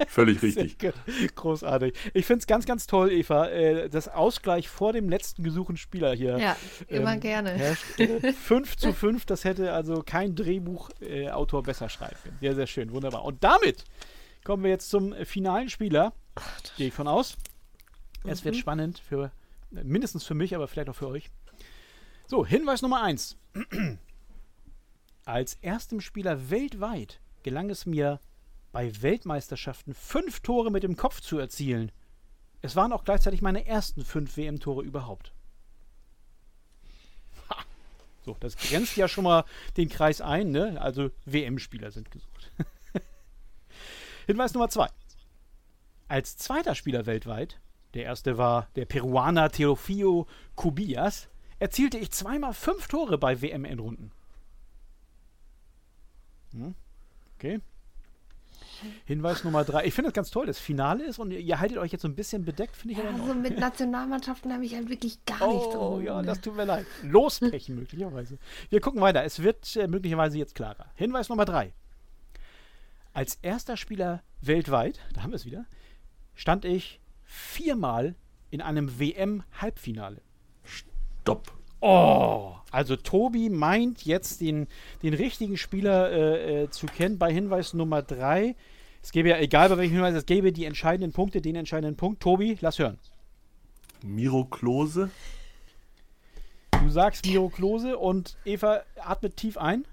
[0.07, 0.77] Völlig richtig.
[1.35, 1.93] Großartig.
[2.13, 6.13] Ich finde es ganz, ganz toll, Eva, äh, das Ausgleich vor dem letzten gesuchten Spieler
[6.13, 6.37] hier.
[6.37, 7.51] Ja, immer ähm, gerne.
[7.51, 7.99] herrscht.
[7.99, 12.37] Äh, 5 zu 5, das hätte also kein Drehbuchautor besser schreiben können.
[12.41, 13.23] Sehr, sehr schön, wunderbar.
[13.23, 13.85] Und damit
[14.43, 16.13] kommen wir jetzt zum finalen Spieler.
[16.77, 17.37] Gehe ich von aus.
[18.23, 19.31] Es wird spannend für
[19.75, 21.29] äh, mindestens für mich, aber vielleicht auch für euch.
[22.27, 23.37] So, Hinweis Nummer 1.
[25.25, 28.19] Als erstem Spieler weltweit gelang es mir,
[28.71, 31.91] bei Weltmeisterschaften fünf Tore mit dem Kopf zu erzielen.
[32.61, 35.33] Es waren auch gleichzeitig meine ersten fünf WM-Tore überhaupt.
[37.49, 37.57] Ha.
[38.25, 39.45] So, das grenzt ja schon mal
[39.77, 40.79] den Kreis ein, ne?
[40.79, 42.51] Also WM-Spieler sind gesucht.
[44.27, 44.87] Hinweis Nummer zwei.
[46.07, 47.59] Als zweiter Spieler weltweit,
[47.93, 51.27] der erste war der Peruaner Teofio Cubillas,
[51.59, 54.11] erzielte ich zweimal fünf Tore bei WM-Endrunden.
[56.53, 56.75] Hm?
[57.37, 57.59] Okay.
[59.05, 59.85] Hinweis Nummer drei.
[59.85, 62.15] Ich finde das ganz toll, das Finale ist und ihr haltet euch jetzt so ein
[62.15, 62.99] bisschen bedeckt, finde ich.
[63.03, 66.03] Ja, also mit Nationalmannschaften habe ich halt wirklich gar nicht Oh, drum.
[66.03, 66.87] ja, das tut mir leid.
[67.03, 68.39] Lospechen möglicherweise.
[68.69, 69.23] Wir gucken weiter.
[69.23, 70.87] Es wird äh, möglicherweise jetzt klarer.
[70.95, 71.73] Hinweis Nummer drei.
[73.13, 75.65] Als erster Spieler weltweit, da haben wir es wieder,
[76.33, 78.15] stand ich viermal
[78.51, 80.21] in einem WM-Halbfinale.
[80.63, 81.51] Stopp.
[81.81, 84.67] Oh, also Tobi meint jetzt den,
[85.01, 88.55] den richtigen Spieler äh, äh, zu kennen bei Hinweis Nummer drei.
[89.01, 92.21] Es gäbe ja, egal bei welchem Hinweis, es gäbe die entscheidenden Punkte, den entscheidenden Punkt.
[92.21, 92.99] Tobi, lass hören.
[94.03, 95.09] Miro Klose.
[96.71, 99.85] Du sagst Miro Klose und Eva atmet tief ein.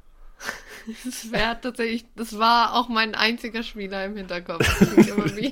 [1.04, 4.60] Das wäre tatsächlich, das war auch mein einziger Spieler im Hinterkopf.
[5.36, 5.50] Wie,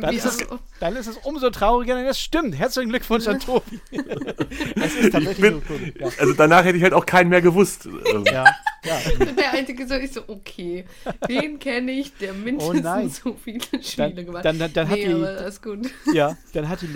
[0.00, 2.56] Dann wie ist, es, also- dann ist es umso trauriger, denn es stimmt.
[2.58, 3.78] Herzlichen Glückwunsch an Tobi.
[3.90, 5.94] es ist Ich tatsächlich bin, so Tobi.
[5.98, 6.08] Ja.
[6.18, 7.84] also danach hätte ich halt auch keinen mehr gewusst.
[7.86, 8.44] Ähm, Ja,
[8.84, 9.24] ja.
[9.26, 10.86] der einzige so, ich so, okay,
[11.28, 15.06] den kenne ich, der Oh mindestens so viele Spiele gemacht dann- dann- dann hat nee,
[15.08, 15.90] die- aber das ist gut.
[16.14, 16.86] ja, dann hat die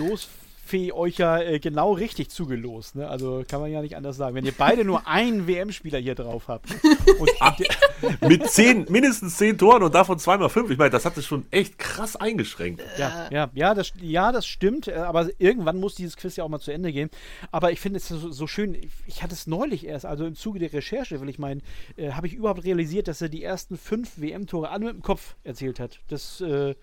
[0.65, 2.95] Losfee euch ja äh, genau richtig zugelost.
[2.95, 3.07] Ne?
[3.07, 4.35] Also kann man ja nicht anders sagen.
[4.35, 6.69] Wenn ihr beide nur einen WM-Spieler hier drauf habt.
[7.19, 10.69] Und, und, Mit zehn, mindestens zehn Toren und davon zweimal fünf.
[10.69, 12.81] Ich meine, das hat es schon echt krass eingeschränkt.
[12.97, 14.87] ja, ja, ja, das, ja, das stimmt.
[14.87, 17.09] äh, Aber irgendwann muss dieses Quiz ja auch mal zu Ende gehen.
[17.51, 18.75] Aber ich finde es so, so schön.
[18.75, 21.61] Ich, ich hatte es neulich erst, also im Zuge der Recherche, will ich meinen,
[21.95, 25.35] äh, habe ich überhaupt realisiert, dass er die ersten fünf WM-Tore alle mit dem Kopf
[25.43, 25.99] erzielt hat.
[26.09, 26.75] Das äh,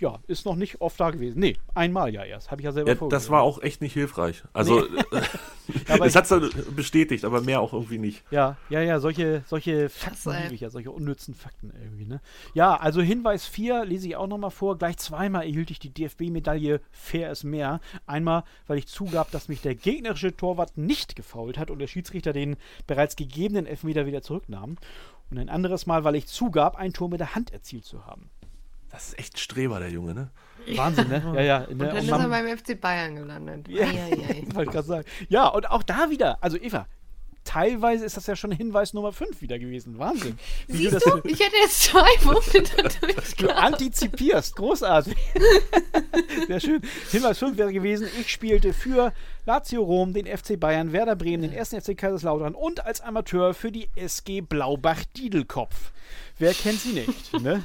[0.00, 1.38] ja, ist noch nicht oft da gewesen.
[1.38, 2.50] Nee, einmal ja erst.
[2.50, 4.42] Habe ich ja selber Ja, das war auch echt nicht hilfreich.
[4.52, 4.84] Also,
[5.88, 8.22] aber es hat es bestätigt, aber mehr auch irgendwie nicht.
[8.30, 12.20] Ja, ja, ja, solche, solche Fakten liebe ich ja, solche unnützen Fakten irgendwie, ne?
[12.54, 14.78] Ja, also Hinweis 4 lese ich auch nochmal vor.
[14.78, 17.80] Gleich zweimal erhielt ich die DFB-Medaille Fair ist mehr.
[18.06, 22.32] Einmal, weil ich zugab, dass mich der gegnerische Torwart nicht gefault hat und der Schiedsrichter
[22.32, 22.56] den
[22.86, 24.76] bereits gegebenen Elfmeter wieder zurücknahm.
[25.30, 28.30] Und ein anderes Mal, weil ich zugab, ein Tor mit der Hand erzielt zu haben.
[28.94, 30.30] Das ist echt Streber, der Junge, ne?
[30.76, 31.20] Wahnsinn, ne?
[31.34, 31.58] Ja, ja.
[31.60, 31.66] Ne?
[31.66, 33.66] Und dann Und ist er beim FC Bayern gelandet.
[33.68, 33.86] Ja.
[33.86, 34.44] Eieiei.
[34.54, 35.08] Wollte ich gerade sagen.
[35.28, 36.86] Ja, und auch da wieder, also Eva,
[37.42, 39.98] teilweise ist das ja schon Hinweis Nummer 5 wieder gewesen.
[39.98, 40.38] Wahnsinn.
[40.68, 45.16] Wie Siehst du, ich hätte jetzt zwei Punkte dadurch Du antizipierst, großartig.
[46.46, 46.80] Sehr schön.
[47.10, 49.12] Hinweis 5 wäre gewesen, ich spielte für
[49.44, 51.70] Lazio Rom, den FC Bayern, Werder Bremen, den 1.
[51.70, 55.90] FC Kaiserslautern und als Amateur für die SG Blaubach-Diedelkopf.
[56.38, 57.62] Wer kennt sie nicht, ne?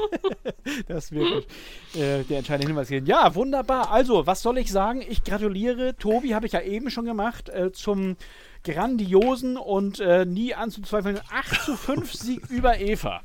[0.88, 1.46] das wird
[1.94, 3.00] äh, der entscheidende Hinweis hier.
[3.00, 3.90] Ja, wunderbar.
[3.90, 5.02] Also, was soll ich sagen?
[5.08, 5.96] Ich gratuliere.
[5.96, 8.16] Tobi habe ich ja eben schon gemacht äh, zum
[8.64, 13.22] grandiosen und äh, nie anzuzweifelnden 8 zu 5 Sieg über Eva.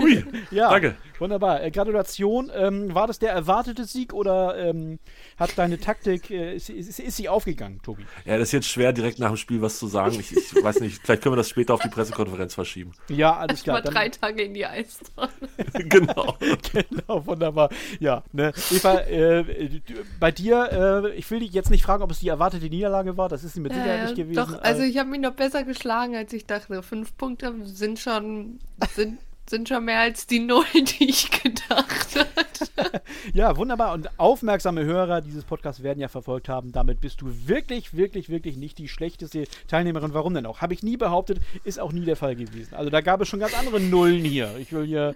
[0.00, 0.96] Ui, Ja, danke.
[1.20, 1.62] Wunderbar.
[1.62, 2.50] Äh, Gratulation.
[2.54, 4.98] Ähm, war das der erwartete Sieg oder ähm,
[5.36, 8.04] hat deine Taktik, äh, ist, ist, ist sie aufgegangen, Tobi?
[8.24, 10.18] Ja, das ist jetzt schwer, direkt nach dem Spiel was zu sagen.
[10.18, 12.92] Ich, ich weiß nicht, vielleicht können wir das später auf die Pressekonferenz verschieben.
[13.08, 13.92] Ja, alles Mal klar.
[13.92, 15.30] drei Tage in die Eistonne.
[15.74, 16.36] genau.
[16.72, 17.70] genau, wunderbar.
[17.98, 19.80] Ja, ne, Eva, äh,
[20.18, 23.28] bei dir, äh, ich will dich jetzt nicht fragen, ob es die erwartete Niederlage war.
[23.28, 24.36] Das ist sie mit Sicherheit Ja, nicht gewesen.
[24.36, 26.82] Doch, also Äh, ich habe mich noch besser geschlagen, als ich dachte.
[26.82, 28.60] Fünf Punkte sind schon,
[28.94, 29.18] sind,
[29.50, 32.28] sind schon mehr als die Null, die ich gedacht hatte.
[33.34, 33.92] Ja, wunderbar.
[33.92, 36.72] Und aufmerksame Hörer dieses Podcasts werden ja verfolgt haben.
[36.72, 40.14] Damit bist du wirklich, wirklich, wirklich nicht die schlechteste Teilnehmerin.
[40.14, 40.60] Warum denn auch?
[40.60, 42.74] Habe ich nie behauptet, ist auch nie der Fall gewesen.
[42.74, 44.56] Also da gab es schon ganz andere Nullen hier.
[44.58, 45.14] Ich will hier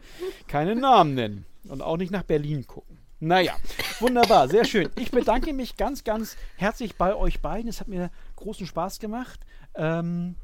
[0.48, 2.98] keine Namen nennen und auch nicht nach Berlin gucken.
[3.20, 3.54] Naja,
[4.00, 4.90] wunderbar, sehr schön.
[4.96, 7.68] Ich bedanke mich ganz, ganz herzlich bei euch beiden.
[7.68, 9.40] Es hat mir großen Spaß gemacht.
[9.76, 10.36] Ähm,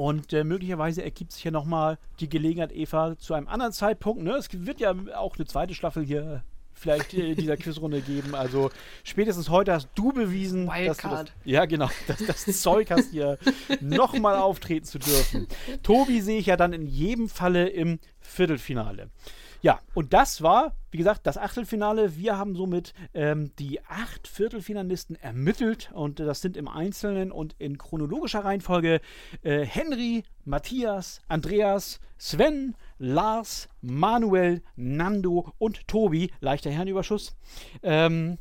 [0.00, 4.22] und äh, möglicherweise ergibt sich ja nochmal die Gelegenheit, Eva, zu einem anderen Zeitpunkt.
[4.22, 4.32] Ne?
[4.32, 6.42] Es wird ja auch eine zweite Staffel hier
[6.72, 8.34] vielleicht äh, dieser Quizrunde geben.
[8.34, 8.70] Also
[9.04, 11.32] spätestens heute hast du bewiesen, dass du das, Wildcard.
[11.44, 13.36] ja genau, dass das Zeug hast, hier
[13.82, 15.46] nochmal auftreten zu dürfen.
[15.82, 19.10] Tobi sehe ich ja dann in jedem Falle im Viertelfinale.
[19.62, 22.16] Ja, und das war, wie gesagt, das Achtelfinale.
[22.16, 27.76] Wir haben somit ähm, die acht Viertelfinalisten ermittelt und das sind im Einzelnen und in
[27.76, 29.00] chronologischer Reihenfolge
[29.42, 36.30] äh, Henry, Matthias, Andreas, Sven, Lars, Manuel, Nando und Tobi.
[36.40, 37.36] Leichter Herrenüberschuss.
[37.82, 38.38] Ähm,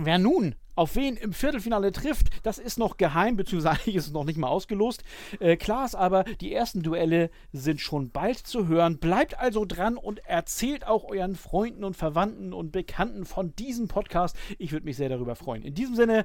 [0.00, 4.12] Wer nun auf wen im Viertelfinale trifft, das ist noch geheim, beziehungsweise eigentlich ist es
[4.12, 5.02] noch nicht mal ausgelost.
[5.40, 8.98] Äh, klar ist aber, die ersten Duelle sind schon bald zu hören.
[8.98, 14.36] Bleibt also dran und erzählt auch euren Freunden und Verwandten und Bekannten von diesem Podcast.
[14.58, 15.64] Ich würde mich sehr darüber freuen.
[15.64, 16.24] In diesem Sinne,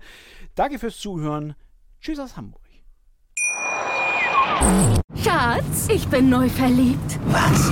[0.53, 1.55] danke fürs Zuhören.
[1.99, 2.61] Tschüss aus Hamburg.
[5.15, 7.19] Schatz, ich bin neu verliebt.
[7.26, 7.71] Was?